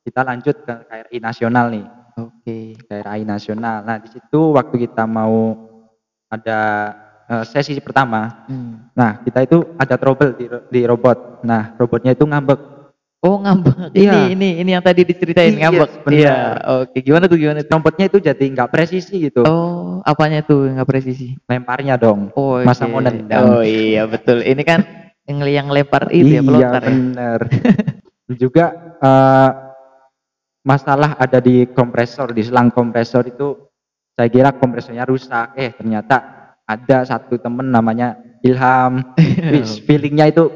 kita 0.00 0.22
lanjut 0.22 0.56
ke 0.62 0.74
KRI 0.86 1.18
nasional 1.18 1.66
nih 1.68 1.86
Oke. 2.16 2.78
KRI 2.80 3.22
nasional 3.22 3.82
nah 3.82 3.98
di 3.98 4.08
situ 4.08 4.54
waktu 4.54 4.74
kita 4.80 5.04
mau 5.04 5.58
ada 6.28 6.58
eh, 7.26 7.44
sesi 7.44 7.76
pertama 7.78 8.46
Hmm. 8.46 8.94
nah 8.94 9.18
kita 9.20 9.42
itu 9.42 9.74
ada 9.76 9.98
trouble 9.98 10.32
di, 10.32 10.46
di 10.70 10.80
robot 10.86 11.42
nah 11.42 11.74
robotnya 11.74 12.14
itu 12.14 12.22
ngambek 12.22 12.75
Oh 13.26 13.42
ngambek. 13.42 13.90
Iya. 13.90 14.30
Ini 14.30 14.38
ini 14.38 14.48
ini 14.62 14.70
yang 14.70 14.84
tadi 14.86 15.02
diceritain 15.02 15.58
Iya, 15.58 15.66
ngambek. 15.66 15.90
benar. 16.06 16.14
Iya. 16.14 16.36
Oke. 16.86 16.96
Gimana 17.02 17.24
tuh 17.26 17.38
gimana 17.42 17.58
tuh? 17.60 17.78
itu 18.06 18.18
jadi 18.22 18.44
nggak 18.54 18.70
presisi 18.70 19.14
gitu 19.18 19.42
Oh, 19.42 19.98
apanya 20.06 20.46
tuh 20.46 20.70
nggak 20.70 20.86
presisi? 20.86 21.34
lemparnya 21.50 21.98
dong 21.98 22.30
Oh, 22.38 22.62
Masa 22.62 22.86
oke. 22.86 22.94
mau 22.94 23.02
nendang. 23.02 23.42
Oh 23.42 23.62
iya 23.66 24.06
betul. 24.06 24.46
Ini 24.46 24.62
kan 24.62 24.80
yang 25.26 25.42
yang 25.42 25.66
lempar 25.74 26.06
itu 26.14 26.38
ya 26.38 26.38
iya 26.38 26.42
pelontar 26.46 26.82
ya. 26.82 26.90
bener 26.94 27.40
juga 28.42 28.64
eh, 29.02 29.50
masalah 30.62 31.18
ada 31.18 31.38
di 31.38 31.66
kompresor 31.66 32.30
di 32.30 32.42
selang 32.46 32.70
kompresor 32.70 33.26
itu 33.26 33.58
saya 34.14 34.30
kira 34.30 34.50
kompresornya 34.54 35.02
rusak 35.02 35.54
eh 35.58 35.74
ternyata 35.74 36.16
ada 36.62 37.02
satu 37.02 37.38
temen 37.38 37.70
namanya 37.70 38.14
Ilham 38.42 39.02
Wis, 39.54 39.82
feelingnya 39.82 40.30
itu 40.30 40.46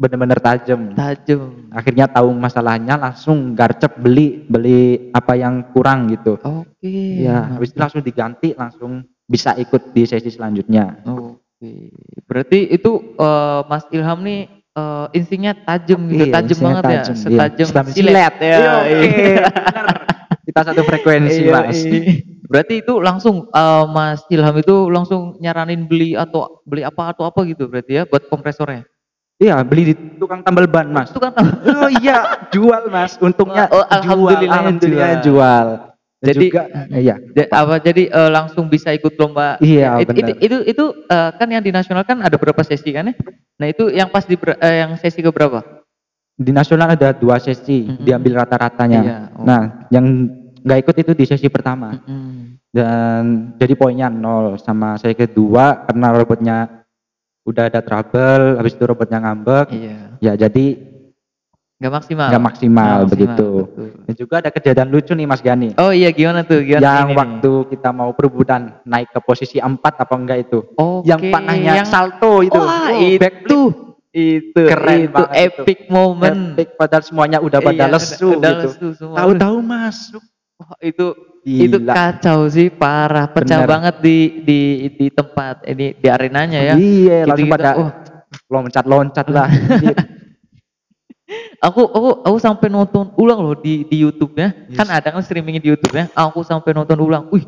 bener-bener 0.00 0.40
tajam 0.40 0.96
Tajam. 0.96 1.68
akhirnya 1.68 2.08
tahu 2.08 2.32
masalahnya 2.32 2.96
langsung 2.96 3.52
garcep 3.52 4.00
beli 4.00 4.48
beli 4.48 5.12
apa 5.12 5.36
yang 5.36 5.60
kurang 5.76 6.08
gitu 6.08 6.40
Oke. 6.40 7.20
ya 7.20 7.52
habis 7.52 7.70
itu 7.70 7.78
langsung 7.78 8.00
diganti 8.00 8.56
langsung 8.56 9.04
bisa 9.28 9.52
ikut 9.60 9.92
di 9.92 10.08
sesi 10.08 10.32
selanjutnya 10.32 11.04
Oke. 11.04 11.92
Berarti 12.24 12.72
itu 12.72 13.12
eh, 13.20 13.60
Mas 13.68 13.84
Ilham 13.92 14.24
nih 14.24 14.48
eh, 14.72 15.06
instingnya 15.12 15.52
tajam 15.60 16.08
gitu, 16.08 16.24
Iya, 16.24 16.32
tajam 16.40 16.58
banget 16.64 16.82
ya, 16.82 16.88
tajam, 17.04 17.12
iya. 17.14 17.20
setajam 17.20 17.66
Setajam 17.68 17.92
silet, 17.92 18.08
silet. 18.08 18.34
ya. 18.40 18.56
Iya, 18.56 18.72
oke, 18.80 18.96
bener. 19.04 19.96
kita 20.48 20.60
satu 20.64 20.82
frekuensi 20.82 21.40
Iya, 21.44 21.52
mas 21.52 21.78
iya. 21.84 22.00
Berarti 22.50 22.74
itu 22.82 22.98
langsung 22.98 23.46
eh, 23.46 23.84
Mas 23.92 24.24
Ilham 24.32 24.56
itu 24.56 24.88
langsung 24.88 25.36
nyaranin 25.38 25.84
beli 25.84 26.16
atau 26.16 26.64
beli 26.64 26.80
apa 26.82 27.12
atau 27.12 27.28
apa 27.28 27.44
gitu 27.44 27.68
berarti 27.68 28.00
ya 28.00 28.02
buat 28.08 28.24
kompresornya. 28.26 28.88
Iya 29.40 29.56
beli 29.64 29.90
di 29.90 29.94
tukang 30.20 30.44
tambal 30.44 30.68
ban 30.68 30.86
mas. 30.86 31.08
Itu 31.08 31.18
kan 31.18 31.32
oh 31.34 31.90
iya 31.98 32.46
jual 32.52 32.92
mas. 32.92 33.16
Untungnya 33.16 33.66
Oh, 33.72 33.82
alhamdulillah 33.88 34.36
jual. 34.38 34.52
alhamdulillah 34.52 35.10
jual. 35.18 35.24
jual. 35.24 35.66
Dan 36.20 36.36
Jadi- 36.36 36.42
juga 36.52 36.62
iya. 36.92 37.14
apa 37.48 37.80
jadi 37.80 38.12
eh, 38.12 38.28
langsung 38.30 38.68
bisa 38.68 38.92
ikut 38.92 39.16
lomba. 39.16 39.56
Iya, 39.56 40.04
itu, 40.04 40.12
itu 40.12 40.20
benar. 40.20 40.36
itu 40.44 40.56
itu, 40.68 40.84
eh, 41.08 41.30
kan 41.32 41.48
yang 41.48 41.64
di 41.64 41.72
nasional 41.72 42.04
kan 42.04 42.20
ada 42.20 42.36
berapa 42.36 42.60
sesi 42.60 42.92
kan 42.92 43.08
ya? 43.08 43.14
Nah 43.56 43.66
itu 43.72 43.88
yang 43.88 44.12
pas 44.12 44.28
di 44.28 44.36
eh, 44.36 44.76
yang 44.84 44.92
sesi 45.00 45.24
ke 45.24 45.32
berapa? 45.32 45.64
Di 46.36 46.52
nasional 46.52 46.92
ada 46.92 47.16
dua 47.16 47.40
sesi 47.40 47.88
Mm-mm. 47.88 48.04
diambil 48.04 48.44
rata-ratanya. 48.44 49.00
Iya, 49.00 49.18
oh. 49.32 49.44
nah 49.48 49.88
yang 49.88 50.28
nggak 50.60 50.78
ikut 50.84 50.96
itu 51.00 51.12
di 51.16 51.24
sesi 51.24 51.48
pertama. 51.48 51.96
Mm-mm. 52.04 52.60
dan 52.70 53.50
jadi 53.58 53.74
poinnya 53.74 54.06
nol 54.06 54.54
sama 54.54 54.94
saya 54.94 55.10
kedua 55.10 55.90
karena 55.90 56.06
robotnya 56.14 56.56
udah 57.50 57.64
ada 57.66 57.80
trouble 57.80 58.56
habis 58.56 58.72
itu 58.72 58.84
robotnya 58.86 59.18
ngambek. 59.18 59.66
Iya. 59.70 59.98
Ya 60.18 60.32
jadi 60.38 60.66
nggak 61.80 61.92
maksimal. 61.96 62.28
Nggak 62.28 62.44
maksimal 62.44 62.98
maksimal, 63.00 63.08
begitu. 63.08 63.48
betul. 63.64 63.88
dan 64.04 64.14
juga 64.14 64.34
ada 64.38 64.50
kejadian 64.52 64.88
lucu 64.88 65.12
nih 65.16 65.24
Mas 65.24 65.40
Gani. 65.40 65.68
Oh 65.80 65.88
iya 65.90 66.12
gimana 66.12 66.44
tuh? 66.44 66.60
Gimana 66.60 66.84
yang 66.84 66.92
ini 67.00 67.08
nih? 67.08 67.16
waktu 67.16 67.52
kita 67.72 67.88
mau 67.90 68.10
perebutan 68.12 68.60
naik 68.84 69.08
ke 69.10 69.20
posisi 69.20 69.56
4 69.56 69.80
apa 69.80 70.14
enggak 70.14 70.38
itu? 70.44 70.60
Oke, 70.76 71.08
yang 71.08 71.20
panahnya 71.32 71.80
yang 71.80 71.88
salto 71.88 72.44
itu. 72.44 72.52
Wah, 72.54 72.92
Oh, 72.92 73.00
itu. 73.00 73.16
backflip. 73.18 73.74
itu 74.10 74.62
Keren 74.66 74.98
itu 75.00 75.14
banget 75.14 75.30
itu. 75.30 75.38
epic 75.62 75.78
moment. 75.86 76.40
Epic, 76.52 76.68
padahal 76.74 77.02
semuanya 77.06 77.38
udah 77.38 77.62
pada 77.62 77.86
Iya, 77.86 77.94
lesu 77.94 78.28
udah 78.34 78.52
gitu. 78.66 78.90
tahu-tahu 79.06 79.56
masuk 79.62 80.22
Wah, 80.58 80.74
itu 80.82 81.14
itu 81.44 81.78
Gila. 81.80 81.94
kacau 81.94 82.44
sih 82.52 82.68
parah 82.68 83.26
pecah 83.32 83.64
Bener. 83.64 83.70
banget 83.70 83.94
di 84.04 84.18
di 84.44 84.60
di 84.92 85.06
tempat 85.08 85.64
ini 85.64 85.96
di 85.96 86.06
arenanya 86.10 86.60
ya 86.60 86.74
iya 86.76 87.18
langsung 87.24 87.48
Gitu-gitu. 87.48 87.56
pada 87.56 87.70
Wah, 87.80 87.92
loncat-loncat 88.52 89.26
lah 89.32 89.48
aku 91.62 91.82
aku 91.86 92.08
aku 92.26 92.38
sampai 92.40 92.66
nonton 92.72 93.12
ulang 93.20 93.40
loh 93.40 93.54
di 93.54 93.86
di 93.86 94.02
YouTube-nya. 94.02 94.72
Yes. 94.72 94.76
Kan 94.76 94.88
ada 94.90 95.08
kan 95.14 95.22
streaming 95.22 95.60
di 95.62 95.70
YouTube-nya. 95.70 96.10
Aku 96.16 96.42
sampai 96.42 96.74
nonton 96.74 96.98
ulang. 96.98 97.28
Wih, 97.30 97.44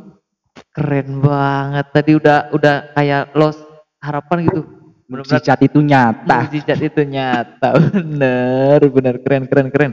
keren 0.70 1.18
banget. 1.18 1.86
Tadi 1.90 2.12
udah 2.14 2.52
udah 2.54 2.94
kayak 2.94 3.32
lost 3.34 3.60
harapan 3.98 4.46
gitu. 4.48 4.62
Benar-benar 5.10 5.58
itu 5.60 5.78
nyata 5.84 6.36
mukjizat 6.48 6.78
itu 6.80 7.02
nyata. 7.04 7.68
Bener, 7.92 8.80
bener 8.88 9.14
keren 9.20 9.44
keren 9.44 9.68
keren. 9.68 9.92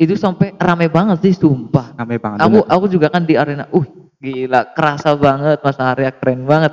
Itu 0.00 0.16
sampai 0.16 0.56
rame 0.56 0.88
banget 0.88 1.20
sih 1.20 1.36
sumpah. 1.36 1.92
rame 1.92 2.16
banget 2.16 2.40
Aku 2.40 2.64
bener. 2.64 2.72
aku 2.72 2.84
juga 2.88 3.06
kan 3.12 3.28
di 3.28 3.36
arena. 3.36 3.68
Uh, 3.68 3.84
gila 4.16 4.72
kerasa 4.72 5.12
banget 5.12 5.60
Mas 5.60 5.76
Arya 5.76 6.10
keren 6.16 6.48
banget. 6.48 6.72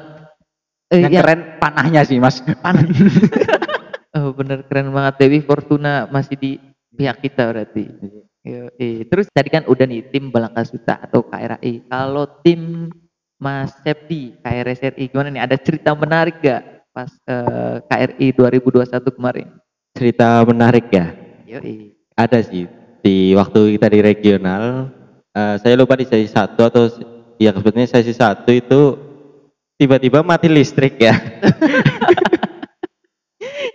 Eh, 0.87 1.03
yang 1.03 1.11
ya, 1.11 1.19
keren 1.19 1.59
panahnya 1.59 2.01
sih 2.07 2.15
Mas 2.23 2.39
panas. 2.63 2.87
oh, 4.15 4.31
bener 4.31 4.63
keren 4.71 4.95
banget 4.95 5.19
Dewi 5.19 5.43
Fortuna 5.43 6.07
masih 6.07 6.39
di 6.39 6.51
pihak 6.95 7.19
kita 7.19 7.51
berarti. 7.51 7.83
Yoi. 8.47 9.03
Terus 9.11 9.27
tadi 9.35 9.51
kan 9.51 9.67
udah 9.67 9.83
nih 9.83 10.07
tim 10.07 10.31
Balangkasuta 10.31 11.03
atau 11.03 11.27
KRI. 11.27 11.91
Kalau 11.91 12.39
tim 12.47 12.87
Mas 13.35 13.75
Septi 13.83 14.39
KRSRI 14.39 15.11
gimana 15.11 15.27
nih? 15.35 15.43
Ada 15.43 15.59
cerita 15.59 15.91
menarik 15.91 16.39
gak 16.39 16.63
pas 16.95 17.11
eh, 17.27 17.83
KRI 17.91 18.31
2021 18.31 18.87
kemarin? 19.11 19.51
cerita 19.97 20.45
menarik 20.45 20.85
ya 20.93 21.09
Yoi. 21.49 21.97
ada 22.13 22.37
sih 22.45 22.69
di 23.07 23.31
waktu 23.31 23.79
kita 23.79 23.87
di 23.87 23.99
regional 24.03 24.91
eh, 25.31 25.55
saya 25.63 25.79
lupa 25.79 25.95
di 25.95 26.03
sesi 26.03 26.27
satu 26.27 26.67
atau 26.67 26.91
ya 27.39 27.55
sebetulnya 27.55 27.87
sesi 27.87 28.11
satu 28.11 28.51
itu 28.51 28.99
tiba-tiba 29.79 30.19
mati 30.27 30.51
listrik 30.51 30.99
ya 30.99 31.15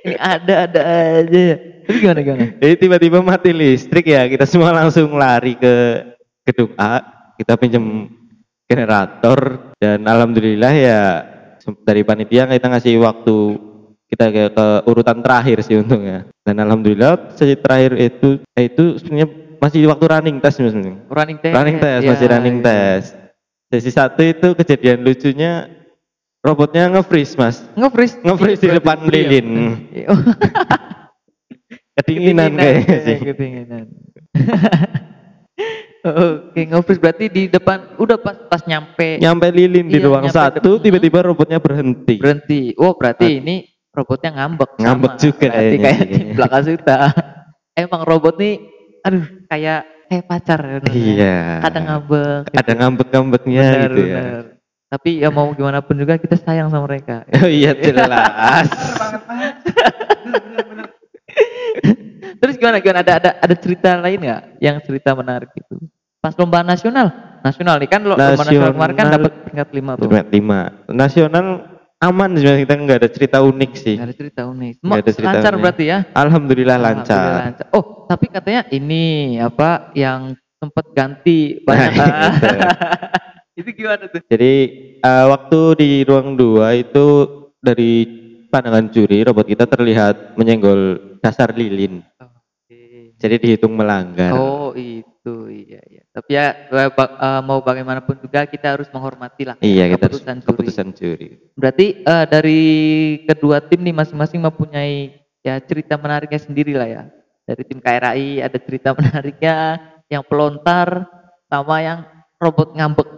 Ini 0.03 0.19
ada 0.19 0.67
ada 0.67 0.81
aja. 1.23 1.55
Tapi 1.87 1.99
gimana 2.03 2.21
gimana? 2.27 2.47
jadi 2.59 2.75
tiba-tiba 2.75 3.23
mati 3.23 3.55
listrik 3.55 4.11
ya 4.11 4.27
kita 4.27 4.47
semua 4.51 4.75
langsung 4.75 5.15
lari 5.15 5.55
ke 5.55 6.03
gedung 6.43 6.75
A 6.75 6.99
kita 7.39 7.55
pinjam 7.55 8.11
generator 8.67 9.71
dan 9.79 10.03
alhamdulillah 10.03 10.75
ya 10.75 11.01
dari 11.87 12.03
panitia 12.03 12.51
kita 12.51 12.67
ngasih 12.67 12.99
waktu 12.99 13.37
kita 14.13 14.27
ke, 14.29 14.43
ke 14.53 14.67
urutan 14.85 15.19
terakhir 15.19 15.65
sih 15.65 15.81
untungnya 15.81 16.29
dan 16.45 16.61
alhamdulillah 16.61 17.33
sesi 17.33 17.57
terakhir 17.57 17.97
itu 17.97 18.29
itu 18.55 19.01
sebenarnya 19.01 19.29
masih 19.57 19.89
waktu 19.89 20.05
running 20.05 20.37
test 20.37 20.61
sebenarnya 20.61 21.01
Running 21.09 21.39
test. 21.41 21.55
running 21.55 21.79
test 21.79 22.03
Iya, 22.03 22.11
masih 22.13 22.27
running 22.29 22.57
iya. 22.59 22.65
test 22.67 23.09
sesi 23.67 23.91
satu 23.91 24.21
itu 24.21 24.49
kejadian 24.53 25.01
lucunya 25.01 25.53
robotnya 26.41 26.91
nge-freeze 26.91 27.35
mas 27.35 27.65
Nge-freeze. 27.73 28.21
nge-freeze 28.21 28.61
di 28.61 28.71
depan 28.71 28.97
lilin 29.07 29.49
Oh, 30.13 30.19
kedinginan 32.01 32.57
kayaknya 32.57 32.99
sih 33.01 33.17
Kedinginan. 33.21 33.85
Oke, 36.03 36.67
ngofreeze 36.67 36.99
berarti 36.99 37.25
di 37.29 37.43
depan 37.47 37.95
udah 37.95 38.19
pas 38.19 38.35
pas 38.49 38.65
nyampe 38.67 39.23
Nyampe 39.23 39.47
lilin 39.55 39.87
di 39.87 40.01
Iya, 40.01 40.09
ruang 40.09 40.25
nyampe 40.27 40.35
satu, 40.35 40.83
tiba-tiba 40.83 41.23
robotnya 41.23 41.63
berhenti. 41.63 42.19
berhenti. 42.19 42.75
Oh, 42.75 42.99
berarti 42.99 43.39
ini 43.39 43.63
robotnya 43.93 44.31
ngambek. 44.33 44.71
Ngambek 44.77 45.13
sama. 45.13 45.21
juga 45.21 45.47
Berarti 45.47 45.53
kayaknya 45.53 45.79
kayak 45.79 46.01
di 46.01 46.09
kayaknya. 46.11 46.35
belakang 46.35 46.63
Suta. 46.65 46.99
Emang 47.83 48.03
robot 48.03 48.35
nih 48.37 48.55
aduh 49.03 49.25
kayak 49.47 49.81
kayak 50.07 50.25
pacar 50.27 50.61
ya. 50.61 50.79
Iya. 50.89 51.37
Kadang 51.61 51.85
ngambek. 51.87 52.41
gitu. 52.45 52.57
Ada 52.57 52.73
ngambek-ngambeknya 52.75 53.63
Benar, 53.63 53.81
gitu 53.89 54.01
ya. 54.03 54.17
benar. 54.17 54.45
Tapi 54.89 55.11
ya 55.19 55.29
mau 55.29 55.49
gimana 55.51 55.81
pun 55.81 55.97
juga 55.97 56.17
kita 56.17 56.37
sayang 56.37 56.69
sama 56.69 56.85
mereka. 56.85 57.25
Oh 57.39 57.49
iya 57.49 57.73
jelas. 57.73 58.69
Terus 62.39 62.55
gimana 62.57 62.77
gimana 62.77 63.01
ada 63.01 63.13
ada 63.17 63.31
ada 63.39 63.55
cerita 63.55 63.97
lain 63.97 64.19
nggak 64.21 64.43
yang 64.59 64.77
cerita 64.83 65.15
menarik 65.15 65.49
itu? 65.55 65.79
Pas 66.19 66.35
lomba 66.35 66.63
nasional, 66.63 67.11
nasional 67.41 67.79
nih 67.79 67.89
kan 67.89 68.03
lo- 68.03 68.15
lomba 68.15 68.35
nasional 68.37 68.71
kemarin 68.71 68.95
kan 68.95 69.07
Nasional. 69.07 69.19
dapat 69.19 69.33
peringkat 69.43 69.69
lima 69.73 69.93
tuh. 69.97 70.03
Cuma 70.07 70.21
lima. 70.25 70.61
Nasional 70.89 71.47
aman 72.03 72.31
sebenarnya 72.35 72.61
kita 72.67 72.75
nggak 72.75 72.99
ada 72.99 73.11
cerita 73.11 73.39
unik 73.47 73.73
sih. 73.79 73.97
Nggak 73.97 74.09
ada 74.11 74.17
cerita 74.19 74.41
unik. 74.51 74.75
Nggak 74.83 74.99
ada 74.99 75.13
cerita 75.15 75.31
lancar 75.31 75.53
unik. 75.55 75.63
berarti 75.63 75.85
ya? 75.87 75.99
Alhamdulillah 76.13 76.79
lancar. 76.83 77.31
Alhamdulillah 77.39 77.71
Oh, 77.71 77.85
tapi 78.11 78.27
katanya 78.27 78.63
ini 78.75 79.03
apa 79.39 79.95
yang 79.95 80.35
sempat 80.59 80.87
ganti 80.93 81.63
banyak. 81.63 81.95
Nah, 82.03 82.35
itu. 82.35 82.49
itu 83.63 83.69
gimana 83.79 84.05
tuh? 84.11 84.21
Jadi 84.27 84.55
eh, 84.99 85.27
waktu 85.31 85.61
di 85.79 85.91
ruang 86.03 86.35
dua 86.35 86.75
itu 86.75 87.07
dari 87.63 87.93
pandangan 88.51 88.91
juri 88.91 89.23
robot 89.23 89.47
kita 89.47 89.65
terlihat 89.71 90.35
menyenggol 90.35 90.99
dasar 91.23 91.55
lilin. 91.55 92.03
Jadi 93.23 93.39
dihitung 93.39 93.79
melanggar. 93.79 94.35
Oh, 94.35 94.75
itu 94.75 95.47
iya 95.47 95.79
iya. 95.87 96.02
Tapi 96.13 96.31
ya 96.37 96.53
eh, 96.69 97.41
mau 97.41 97.65
bagaimanapun 97.65 98.21
juga 98.21 98.45
kita 98.45 98.77
harus 98.77 98.85
menghormati 98.93 99.49
lah 99.49 99.57
iya 99.65 99.89
kita 99.89 100.13
harus 100.13 100.21
juri. 100.21 100.45
keputusan 100.45 100.89
juri. 100.93 101.29
Berarti 101.57 102.05
eh, 102.05 102.25
dari 102.29 102.61
kedua 103.25 103.65
tim 103.65 103.81
nih 103.81 103.97
masing-masing 103.97 104.45
mempunyai 104.45 105.17
ya 105.41 105.57
cerita 105.59 105.97
menariknya 105.97 106.37
sendiri 106.37 106.77
lah 106.77 106.89
ya. 106.89 107.03
Dari 107.43 107.63
tim 107.65 107.81
KRI 107.81 108.39
ada 108.39 108.59
cerita 108.61 108.93
menariknya, 108.99 109.81
yang 110.07 110.23
pelontar 110.23 111.09
sama 111.49 111.81
yang 111.81 112.05
robot 112.37 112.77
ngambek. 112.77 113.09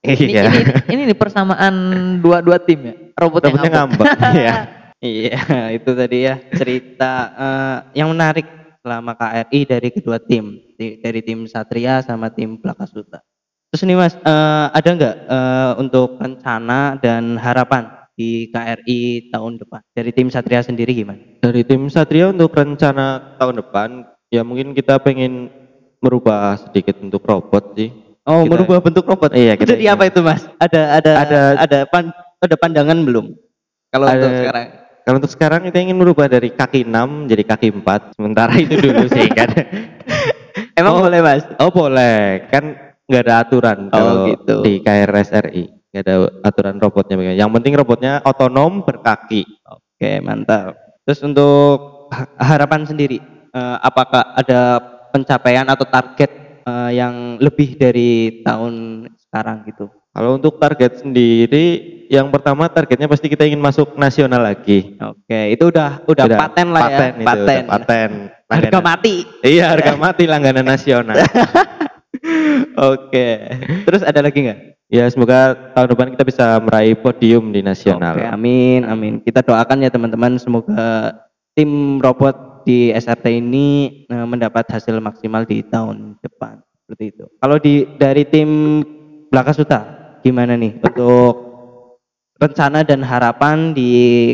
Ini, 0.00 0.32
Iya. 0.32 0.42
ini, 0.48 0.60
ini 0.90 1.02
nih 1.12 1.18
persamaan 1.18 1.74
dua-dua 2.18 2.58
tim 2.58 2.80
ya. 2.82 2.94
Robotnya, 3.14 3.52
Robotnya 3.54 3.70
ngambek. 3.70 4.04
ngambek. 4.04 4.34
Iya. 4.42 4.54
Iya, 5.00 5.40
itu 5.72 5.90
tadi 5.96 6.18
ya 6.28 6.34
cerita 6.52 7.12
eh, 7.32 7.76
yang 7.96 8.12
menarik 8.12 8.44
selama 8.82 9.16
KRI 9.16 9.60
dari 9.64 9.88
kedua 9.88 10.20
tim, 10.20 10.60
dari 10.80 11.20
tim 11.20 11.44
Satria 11.44 12.00
sama 12.00 12.32
tim 12.32 12.56
Plakasuta. 12.56 13.20
Terus 13.70 13.86
nih 13.86 13.94
Mas, 13.94 14.14
eh, 14.16 14.66
ada 14.72 14.88
nggak 14.90 15.16
eh, 15.28 15.72
untuk 15.78 16.18
rencana 16.18 16.98
dan 16.98 17.38
harapan 17.38 17.86
di 18.18 18.50
KRI 18.50 19.30
tahun 19.30 19.56
depan 19.56 19.80
dari 19.94 20.10
tim 20.10 20.28
Satria 20.28 20.60
sendiri 20.60 20.92
gimana? 20.92 21.20
Dari 21.40 21.62
tim 21.62 21.86
Satria 21.86 22.28
untuk 22.28 22.50
rencana 22.52 23.36
tahun 23.38 23.62
depan 23.62 23.88
ya 24.28 24.42
mungkin 24.42 24.74
kita 24.74 24.98
pengen 25.00 25.48
merubah 26.00 26.56
sedikit 26.56 26.98
untuk 27.00 27.22
robot 27.24 27.76
sih. 27.76 27.92
Oh, 28.24 28.44
Kita- 28.44 28.52
merubah 28.52 28.78
bentuk 28.84 29.04
robot. 29.08 29.32
Iya, 29.32 29.56
kita 29.56 29.76
Jadi 29.76 29.84
apa 29.88 30.04
itu 30.04 30.20
Mas? 30.20 30.44
Ada 30.58 30.82
ada 31.00 31.12
ada 31.12 31.12
Ada- 31.24 31.56
ada 31.64 31.78
pan- 31.88 32.14
ada 32.40 32.56
pandangan 32.56 32.98
belum? 33.00 33.26
Kalau 33.90 34.06
Ada- 34.06 34.16
untuk 34.18 34.32
sekarang. 34.44 34.66
Kalau 35.00 35.16
untuk 35.16 35.32
sekarang 35.32 35.60
kita 35.64 35.78
ingin 35.80 35.96
merubah 35.96 36.28
dari 36.28 36.52
kaki 36.52 36.84
6 36.84 37.24
jadi 37.26 37.42
kaki 37.42 37.68
4. 37.80 38.14
Sementara 38.14 38.52
itu 38.60 38.76
dulu 38.76 39.08
sih 39.08 39.26
kan. 39.32 39.48
Emang 40.80 40.94
Oh. 40.96 41.02
boleh 41.04 41.20
Mas? 41.20 41.44
Oh 41.56 41.70
boleh, 41.70 42.48
kan 42.48 42.64
nggak 43.04 43.22
ada 43.22 43.34
aturan 43.38 43.78
Oh, 43.86 43.92
kalau 43.92 44.14
gitu. 44.26 44.54
di 44.62 44.72
KRSRI. 44.80 45.64
Nggak 45.90 46.02
ada 46.02 46.14
aturan 46.42 46.76
robotnya. 46.78 47.14
bagaimana. 47.14 47.36
Yang 47.36 47.50
penting 47.52 47.72
robotnya 47.74 48.12
otonom 48.22 48.80
berkaki. 48.80 49.42
Oke, 49.66 50.18
mantap. 50.20 50.78
Terus 51.02 51.20
untuk 51.20 51.76
ha- 52.08 52.30
harapan 52.38 52.86
sendiri, 52.86 53.18
eh, 53.50 53.76
apakah 53.80 54.32
ada 54.32 54.78
pencapaian 55.10 55.66
atau 55.66 55.84
target 55.84 56.30
eh, 56.60 56.90
yang 56.94 57.36
lebih 57.36 57.74
dari 57.74 58.10
tahun 58.40 58.72
sekarang 59.18 59.66
gitu? 59.66 59.90
Kalau 60.10 60.34
untuk 60.34 60.58
target 60.58 61.00
sendiri, 61.00 61.66
yang 62.06 62.28
pertama 62.28 62.66
targetnya 62.66 63.06
pasti 63.06 63.26
kita 63.26 63.42
ingin 63.42 63.58
masuk 63.58 63.94
nasional 63.94 64.42
lagi. 64.42 64.94
Oke, 64.98 65.50
itu 65.50 65.64
udah 65.66 66.02
udah, 66.04 66.26
paten 66.28 66.68
lah 66.68 66.82
paten 66.84 67.10
ya, 67.10 67.10
itu, 67.14 67.26
paten. 67.26 67.46
udah 67.58 67.66
paten. 67.68 68.10
Harga 68.50 68.82
Langganan. 68.82 68.82
mati. 68.82 69.14
Iya 69.46 69.64
harga 69.70 69.94
mati 70.10 70.24
langganan 70.26 70.66
nasional. 70.66 71.16
Oke. 72.92 73.28
Terus 73.86 74.02
ada 74.02 74.20
lagi 74.20 74.50
nggak? 74.50 74.60
ya 74.90 75.06
semoga 75.06 75.54
tahun 75.72 75.88
depan 75.94 76.08
kita 76.18 76.24
bisa 76.26 76.46
meraih 76.58 76.98
podium 76.98 77.54
di 77.54 77.62
nasional. 77.62 78.18
Oke, 78.18 78.26
amin, 78.26 78.82
amin. 78.82 79.22
Kita 79.22 79.40
doakan 79.46 79.86
ya 79.86 79.90
teman-teman, 79.94 80.34
semoga 80.36 81.14
tim 81.54 82.02
robot 82.02 82.66
di 82.66 82.90
SRT 82.90 83.38
ini 83.38 84.02
eh, 84.10 84.26
mendapat 84.26 84.66
hasil 84.66 84.98
maksimal 84.98 85.46
di 85.46 85.62
tahun 85.62 86.18
depan. 86.20 86.58
Seperti 86.84 87.04
itu. 87.14 87.24
Kalau 87.38 87.56
di 87.62 87.86
dari 87.96 88.26
tim 88.26 88.82
Blakasuta, 89.30 90.18
gimana 90.26 90.58
nih 90.58 90.82
untuk 90.82 91.34
rencana 92.42 92.82
dan 92.82 93.06
harapan 93.06 93.70
di 93.70 93.90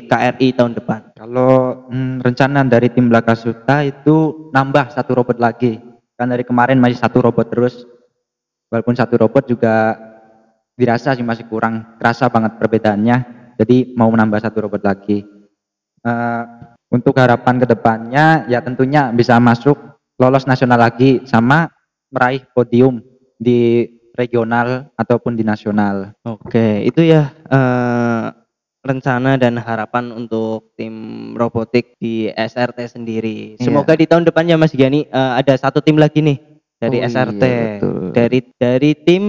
KRI 0.09 0.57
tahun 0.57 0.72
depan? 0.72 1.05
Kalau 1.26 1.90
hmm, 1.90 2.22
rencana 2.22 2.62
dari 2.62 2.86
tim 2.86 3.10
Blakasuta 3.10 3.82
itu 3.82 4.46
nambah 4.54 4.94
satu 4.94 5.18
robot 5.18 5.42
lagi. 5.42 5.74
Kan 6.14 6.30
dari 6.30 6.46
kemarin 6.46 6.78
masih 6.78 7.02
satu 7.02 7.18
robot 7.18 7.50
terus. 7.50 7.82
Walaupun 8.70 8.94
satu 8.94 9.18
robot 9.18 9.50
juga 9.50 9.98
dirasa 10.78 11.18
sih 11.18 11.26
masih 11.26 11.50
kurang, 11.50 11.98
kerasa 11.98 12.30
banget 12.30 12.54
perbedaannya. 12.62 13.16
Jadi 13.58 13.98
mau 13.98 14.06
menambah 14.06 14.38
satu 14.38 14.70
robot 14.70 14.86
lagi. 14.86 15.26
Eh, 16.06 16.42
untuk 16.94 17.18
harapan 17.18 17.58
ke 17.58 17.66
depannya 17.74 18.46
ya 18.46 18.62
tentunya 18.62 19.10
bisa 19.10 19.42
masuk 19.42 19.98
lolos 20.22 20.46
nasional 20.46 20.78
lagi 20.78 21.26
sama 21.26 21.66
meraih 22.06 22.46
podium 22.54 23.02
di 23.34 23.82
regional 24.14 24.94
ataupun 24.94 25.34
di 25.34 25.42
nasional. 25.42 26.14
Oke, 26.22 26.86
itu 26.86 27.02
ya 27.02 27.34
eh, 27.50 28.45
rencana 28.87 29.35
dan 29.35 29.57
harapan 29.57 30.11
untuk 30.11 30.72
tim 30.75 30.94
robotik 31.33 31.94
di 31.96 32.27
SRT 32.29 32.87
sendiri. 32.88 33.59
Iya. 33.59 33.66
Semoga 33.66 33.92
di 33.92 34.07
tahun 34.07 34.25
depan 34.25 34.46
ya 34.46 34.55
Mas 34.55 34.70
Giani 34.70 35.05
eh, 35.05 35.33
ada 35.37 35.53
satu 35.53 35.79
tim 35.79 35.94
lagi 35.94 36.22
nih 36.22 36.38
dari 36.77 36.99
Oh 36.99 37.03
iya, 37.03 37.09
SRT, 37.09 37.42
betul. 37.42 38.01
dari 38.12 38.38
dari 38.57 38.90
tim 38.94 39.25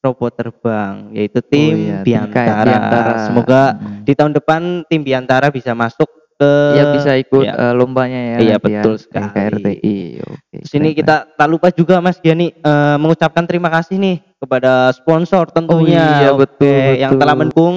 robot 0.00 0.32
terbang 0.32 1.12
yaitu 1.12 1.38
tim 1.42 1.76
iya, 1.76 2.00
tim 2.00 2.04
Biantara. 2.24 2.64
Biantara. 2.64 3.12
Semoga 3.22 3.62
Mm. 3.72 4.02
di 4.02 4.12
tahun 4.14 4.32
depan 4.32 4.60
tim 4.88 5.00
Biantara 5.00 5.48
bisa 5.48 5.76
masuk 5.76 6.08
ke 6.34 6.50
ya 6.72 6.84
bisa 6.90 7.12
ikut 7.14 7.44
ya. 7.44 7.52
eh, 7.52 7.74
lombanya 7.76 8.16
ya. 8.16 8.36
Iya, 8.40 8.50
ya, 8.50 8.56
betul 8.56 8.96
sekali. 8.96 9.28
KRTI. 9.28 9.98
Oke. 10.24 10.56
Di 10.56 10.66
sini 10.66 10.88
kita 10.92 11.28
tak 11.30 11.44
lupa 11.46 11.68
juga 11.68 12.00
Mas 12.00 12.16
Giani 12.16 12.48
eh, 12.50 12.96
mengucapkan 12.96 13.44
terima 13.44 13.68
kasih 13.68 14.00
nih 14.00 14.16
kepada 14.40 14.88
sponsor 14.90 15.52
tentunya 15.52 16.00
Oh 16.00 16.16
iya, 16.16 16.28
Oke, 16.32 16.48
betul, 16.48 16.80
yang 16.96 17.12
betul. 17.12 17.20
telah 17.20 17.34
mendukung 17.36 17.74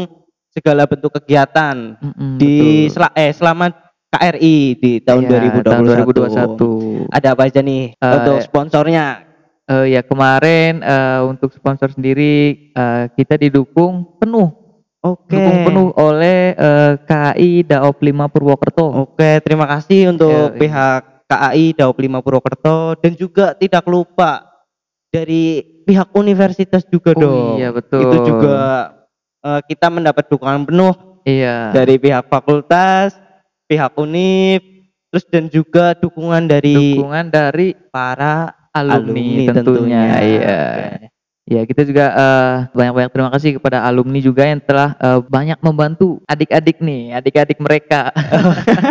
segala 0.54 0.86
bentuk 0.86 1.10
kegiatan. 1.12 1.98
Mm-mm, 1.98 2.38
di 2.38 2.56
betul. 2.86 2.94
sela- 2.94 3.16
eh 3.16 3.34
selama 3.34 3.66
KRI 4.08 4.58
di 4.78 4.92
tahun 5.02 5.26
Iya, 5.26 5.30
2021. 5.58 5.66
tahun 5.66 5.84
2021. 5.90 7.10
Ada 7.10 7.28
apa 7.34 7.44
aja 7.44 7.60
nih 7.60 7.84
Eh, 7.92 8.14
untuk 8.14 8.38
sponsornya? 8.40 9.06
Eh, 9.64 9.86
ya 9.90 10.02
kemarin 10.04 10.80
eh, 10.80 11.20
untuk 11.24 11.50
sponsor 11.50 11.90
sendiri 11.90 12.34
eh, 12.70 13.04
kita 13.10 13.40
didukung 13.40 14.20
penuh, 14.20 14.52
Oke. 15.00 15.34
dukung 15.34 15.58
penuh 15.66 15.88
oleh 15.98 16.54
eh, 16.54 16.94
KAI 17.02 17.66
Daop 17.66 17.98
5 17.98 18.30
Purwokerto. 18.30 18.86
Oke, 19.10 19.42
terima 19.42 19.66
kasih 19.66 20.14
untuk 20.14 20.54
iya. 20.54 20.60
pihak 20.60 21.02
KAI 21.26 21.66
Daop 21.74 21.98
5 21.98 22.22
Purwokerto 22.22 22.78
dan 23.02 23.12
juga 23.16 23.56
tidak 23.56 23.88
lupa 23.88 24.46
dari 25.10 25.64
pihak 25.84 26.14
universitas 26.14 26.86
juga 26.86 27.16
Oh, 27.16 27.20
dong. 27.20 27.56
iya, 27.58 27.72
betul. 27.72 28.04
Itu 28.04 28.18
juga 28.30 28.56
eh, 29.44 29.62
kita 29.68 29.92
mendapat 29.92 30.26
dukungan 30.32 30.64
penuh 30.64 30.96
Iya. 31.24 31.72
dari 31.72 31.96
pihak 31.96 32.28
fakultas, 32.28 33.16
pihak 33.68 33.96
univ, 33.96 34.60
terus 35.08 35.24
dan 35.32 35.48
juga 35.48 35.96
dukungan 35.96 36.44
dari 36.44 37.00
dukungan 37.00 37.32
dari 37.32 37.72
para 37.92 38.52
alumni, 38.76 39.48
tentunya. 39.48 40.04
Iya. 40.20 40.60
Oke. 41.00 41.08
Ya 41.44 41.62
kita 41.68 41.84
juga 41.84 42.06
eh, 42.16 42.56
banyak-banyak 42.72 43.12
terima 43.12 43.32
kasih 43.36 43.60
kepada 43.60 43.84
alumni 43.84 44.20
juga 44.24 44.48
yang 44.48 44.64
telah 44.64 44.96
eh, 44.96 45.20
banyak 45.24 45.60
membantu 45.60 46.24
adik-adik 46.28 46.80
nih, 46.80 47.20
adik-adik 47.20 47.60
mereka, 47.60 48.12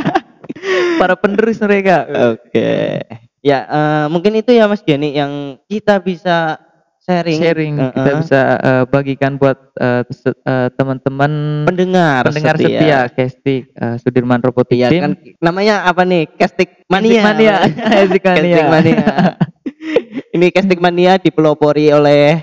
para 1.01 1.17
penerus 1.17 1.61
mereka. 1.61 2.05
Oke. 2.37 3.01
Ya, 3.43 3.67
eh, 3.67 4.07
mungkin 4.13 4.37
itu 4.39 4.53
ya 4.55 4.69
Mas 4.69 4.85
Giani 4.85 5.17
yang 5.17 5.59
kita 5.69 6.01
bisa 6.01 6.61
sharing, 7.03 7.39
Sharing 7.43 7.75
eh, 7.79 7.91
kita 7.91 8.11
eh, 8.11 8.17
bisa 8.23 8.41
eh, 8.63 8.85
bagikan 8.87 9.33
buat 9.35 9.59
se- 10.09 10.39
eh, 10.39 10.69
teman-teman 10.79 11.33
pendengar, 11.67 12.23
pendengar 12.31 12.55
setia, 12.57 13.11
Kestik 13.11 13.75
eh, 13.75 13.97
Sudirman 13.99 14.39
Robotik 14.39 14.79
Iya 14.79 14.89
Team. 14.91 15.03
kan 15.03 15.13
namanya 15.43 15.83
apa 15.83 16.07
nih? 16.07 16.31
Kestik 16.39 16.87
mania. 16.87 17.23
Mania. 17.27 17.57
Kestik 17.67 18.23
Mania. 18.23 18.65
Mania. 18.71 19.05
Ini 20.35 20.49
casting 20.49 20.81
mania 20.81 21.19
dipelopori 21.21 21.93
oleh 21.93 22.41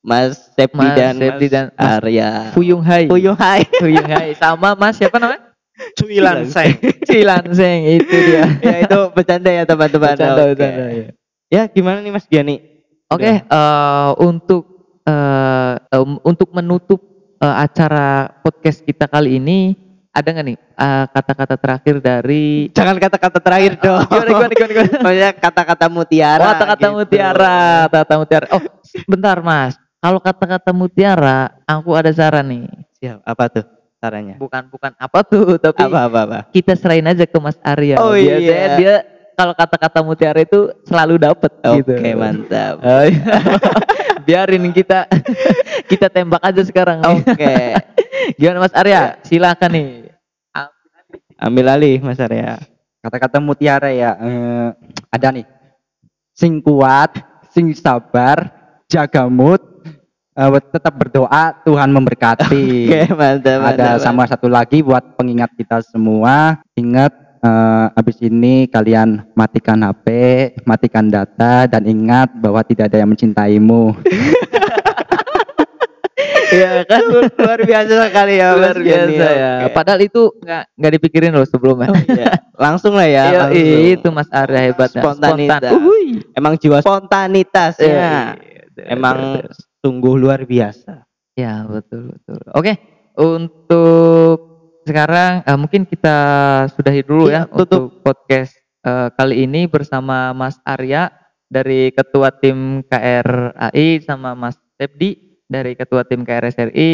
Mas 0.00 0.54
Sepdi 0.56 0.80
Mas 0.80 0.96
dan 0.96 1.14
Sepdi 1.18 1.46
Mas 1.46 1.52
dan 1.52 1.66
Mas 1.74 1.92
Arya. 2.00 2.28
Fuyung 2.56 2.80
Hai. 2.80 3.04
Fuyung 3.10 3.36
Hai. 3.36 3.66
Fuyung 3.66 4.08
Hai 4.08 4.32
sama 4.32 4.72
Mas 4.78 4.96
siapa 4.96 5.18
namanya? 5.20 5.52
Cuilan 5.98 6.46
seng. 6.48 6.74
Cilanseng 7.06 8.02
itu 8.02 8.16
dia. 8.26 8.46
ya 8.64 8.76
itu 8.82 8.98
bercanda 9.14 9.50
ya 9.50 9.62
teman-teman. 9.62 10.14
Bercanda, 10.14 10.42
Oke. 10.42 10.54
bercanda, 10.58 10.84
ya. 10.90 11.08
Ya 11.48 11.62
gimana 11.68 12.02
nih 12.02 12.12
Mas 12.14 12.26
Giani? 12.26 12.77
Oke, 13.08 13.40
eh, 13.40 14.10
untuk 14.20 14.62
eh, 15.02 15.74
em, 15.96 16.10
untuk 16.20 16.48
menutup 16.52 17.00
eh, 17.40 17.56
acara 17.58 18.28
podcast 18.44 18.84
kita 18.84 19.08
kali 19.08 19.40
ini 19.40 19.72
ada 20.12 20.28
nggak 20.28 20.44
nih 20.44 20.56
eh, 20.60 21.04
kata-kata 21.08 21.56
terakhir 21.56 21.94
dari 22.04 22.68
Jangan 22.76 23.00
kata-kata 23.00 23.38
terakhir 23.40 23.72
dong. 23.84 24.04
gimana 24.04 24.28
gimana 24.28 24.52
gimana, 24.52 24.68
gimana? 24.68 25.00
Maksudnya 25.00 25.30
kata-kata 25.34 25.86
mutiara. 25.88 26.42
Oh, 26.44 26.48
kata-kata 26.52 26.84
gitu. 26.84 26.96
mutiara, 27.00 27.56
kata-kata 27.88 28.14
mutiara. 28.20 28.46
Oh, 28.52 28.62
bentar 29.08 29.36
Mas. 29.40 29.74
Kalau 29.98 30.20
kata-kata 30.20 30.70
mutiara, 30.70 31.38
aku 31.64 31.90
ada 31.96 32.12
saran 32.12 32.44
nih. 32.46 32.64
Siap. 33.00 33.18
Apa 33.24 33.44
tuh 33.48 33.64
caranya? 33.98 34.36
Bukan 34.36 34.68
bukan 34.68 34.92
apa 34.94 35.18
tuh, 35.24 35.56
tapi 35.58 35.80
Apa 35.80 36.06
apa 36.06 36.18
apa? 36.22 36.38
kita 36.52 36.76
serahin 36.76 37.08
aja 37.08 37.24
ke 37.24 37.38
Mas 37.40 37.56
Arya. 37.64 37.96
Oh, 37.98 38.12
Biasanya 38.12 38.38
iya. 38.68 38.76
dia 38.76 38.94
kalau 39.38 39.54
kata-kata 39.54 40.02
mutiara 40.02 40.42
itu 40.42 40.74
selalu 40.82 41.22
dapet 41.22 41.52
gitu. 41.62 41.94
Oke 41.94 42.10
mantap. 42.18 42.82
Oh, 42.88 43.04
iya. 43.06 43.38
Biarin 44.26 44.74
kita 44.74 45.06
kita 45.86 46.10
tembak 46.10 46.42
aja 46.42 46.62
sekarang. 46.66 46.98
Oke. 47.06 47.78
Gimana 48.38 48.66
Mas 48.66 48.74
Arya? 48.74 49.22
Silakan 49.22 49.70
nih. 49.70 49.88
Ambil 51.38 51.70
alih 51.70 52.02
Mas 52.02 52.18
Arya. 52.18 52.58
Kata-kata 52.98 53.38
mutiara 53.38 53.94
ya 53.94 54.18
eh, 54.18 54.68
ada 55.06 55.28
nih. 55.30 55.46
Sing 56.34 56.58
kuat, 56.58 57.14
sing 57.54 57.70
sabar, 57.78 58.50
jaga 58.90 59.30
mood, 59.30 59.62
eh, 60.34 60.50
tetap 60.74 60.98
berdoa 60.98 61.54
Tuhan 61.62 61.88
memberkati. 61.94 62.66
Oke 62.90 63.02
mantap. 63.14 63.54
ada 63.54 63.54
mantap, 63.62 64.02
sama 64.02 64.22
satu 64.26 64.50
lagi 64.50 64.82
buat 64.82 65.14
pengingat 65.14 65.54
kita 65.54 65.78
semua 65.86 66.58
ingat 66.74 67.27
eh, 67.38 67.86
habis 67.94 68.18
ini 68.20 68.66
kalian 68.66 69.22
matikan 69.32 69.80
HP 69.82 70.06
matikan 70.66 71.06
data 71.06 71.64
dan 71.70 71.86
ingat 71.86 72.30
bahwa 72.38 72.62
tidak 72.66 72.90
ada 72.90 73.02
yang 73.02 73.10
mencintaimu 73.10 73.94
Iya 76.48 76.80
kan 76.88 77.04
luar 77.36 77.60
biasa 77.60 78.08
sekali 78.08 78.40
ya 78.40 78.56
Luar 78.56 78.72
Mas 78.72 78.80
Giani. 78.80 79.14
biasa 79.20 79.26
ya. 79.36 79.52
Oke. 79.68 79.74
Padahal 79.76 80.00
itu 80.00 80.22
nggak 80.40 80.62
nggak 80.80 80.92
dipikirin 80.96 81.32
loh 81.36 81.44
sebelumnya. 81.44 81.92
Oh, 81.92 82.00
iya. 82.08 82.26
Langsung 82.64 82.96
lah 82.96 83.04
ya. 83.04 83.24
Iya, 83.28 83.38
langsung. 83.52 83.84
itu 84.00 84.08
Mas 84.10 84.28
Arya 84.32 84.60
hebatnya. 84.64 85.02
Spontanitas. 85.04 85.60
Spontan. 85.60 85.76
Uhuy. 85.78 86.06
Emang 86.34 86.54
jiwa 86.56 86.78
spontanitasnya 86.80 87.84
Iya, 87.84 88.12
iya, 88.40 88.84
emang 88.90 89.44
sungguh 89.84 90.14
luar 90.16 90.42
biasa. 90.48 91.04
Ya 91.38 91.68
betul 91.68 92.16
betul. 92.16 92.40
Oke, 92.56 92.80
untuk 93.14 94.57
sekarang 94.88 95.44
eh, 95.44 95.58
mungkin 95.60 95.84
kita 95.84 96.16
sudahi 96.72 97.04
dulu 97.04 97.28
Iya, 97.28 97.44
ya 97.44 97.52
tutup. 97.52 97.60
untuk 97.60 97.82
podcast 98.00 98.56
eh, 98.82 99.08
kali 99.12 99.44
ini 99.44 99.68
bersama 99.68 100.32
Mas 100.32 100.56
Arya 100.64 101.12
dari 101.48 101.92
Ketua 101.92 102.32
Tim 102.32 102.80
KRAI 102.84 104.00
sama 104.04 104.32
Mas 104.32 104.56
Tebdi 104.76 105.40
dari 105.44 105.76
Ketua 105.76 106.04
Tim 106.04 106.24
KRSRI. 106.24 106.92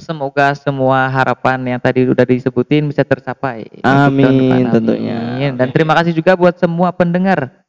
Semoga 0.00 0.56
semua 0.56 1.12
harapan 1.12 1.76
yang 1.76 1.80
tadi 1.80 2.08
udah 2.08 2.24
disebutin 2.24 2.88
bisa 2.88 3.04
tercapai. 3.04 3.68
Amin, 3.84 4.72
tentunya. 4.72 5.36
Amin. 5.36 5.52
Dan 5.60 5.68
terima 5.76 5.92
kasih 5.92 6.16
juga 6.16 6.32
buat 6.32 6.56
semua 6.56 6.88
pendengar 6.88 7.59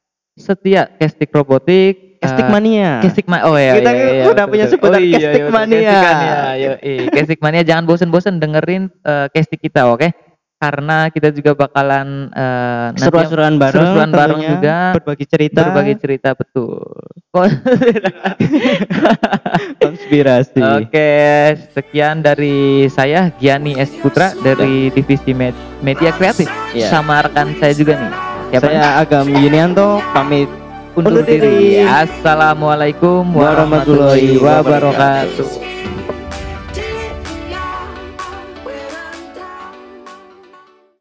setia 0.42 0.90
Kestik 0.98 1.30
Robotik. 1.30 2.18
Casting 2.22 2.46
eh, 2.46 2.54
mania. 2.54 2.92
Casting 3.02 3.26
Ma 3.26 3.42
oh 3.46 3.58
ya. 3.58 3.82
Kita 3.82 3.92
iya, 3.94 4.06
iya, 4.06 4.24
udah 4.30 4.46
betul, 4.46 4.54
punya 4.54 4.66
sebutan 4.70 5.02
iya, 5.02 5.10
Casting 5.18 5.42
betul, 5.42 5.58
Mania. 5.58 5.82
Casting 5.82 6.06
Mania. 6.06 6.38
Yo, 6.54 6.72
Casting 7.18 7.40
Mania 7.42 7.62
jangan 7.66 7.84
bosen-bosen 7.86 8.38
dengerin 8.38 8.84
casting 9.34 9.58
kita, 9.58 9.90
oke? 9.90 10.10
Karena 10.62 11.10
kita 11.10 11.34
juga 11.34 11.58
bakalan 11.58 12.30
nanti 12.30 13.02
Seru-seruan 13.02 13.58
bareng, 13.58 13.74
seru-seruan 13.74 14.12
bareng 14.14 14.42
juga. 14.46 14.76
berbagi 14.94 15.26
cerita, 15.26 15.60
berbagi 15.66 15.96
cerita 15.98 16.30
betul. 16.38 16.78
konspirasi. 19.82 20.62
Oke, 20.62 21.12
sekian 21.74 22.22
dari 22.22 22.86
saya 22.94 23.34
Giani 23.42 23.82
S 23.82 23.90
Putra 23.98 24.38
dari 24.38 24.94
divisi 24.94 25.34
Med- 25.34 25.58
Media 25.82 26.14
Kreatif 26.14 26.46
Iya. 26.78 26.94
sama 26.94 27.26
rekan 27.26 27.58
saya 27.58 27.74
juga 27.74 27.98
nih. 27.98 28.31
Siapa 28.52 28.68
nih? 28.68 28.84
Saya 28.84 29.00
Agam 29.00 29.26
Yunianto 29.32 30.04
pamit 30.12 30.52
undur 31.00 31.16
undur 31.16 31.24
diri. 31.24 31.80
diri. 31.80 31.88
Assalamualaikum 31.88 33.24
warahmatullahi 33.32 34.36
wabarakatuh. 34.44 35.48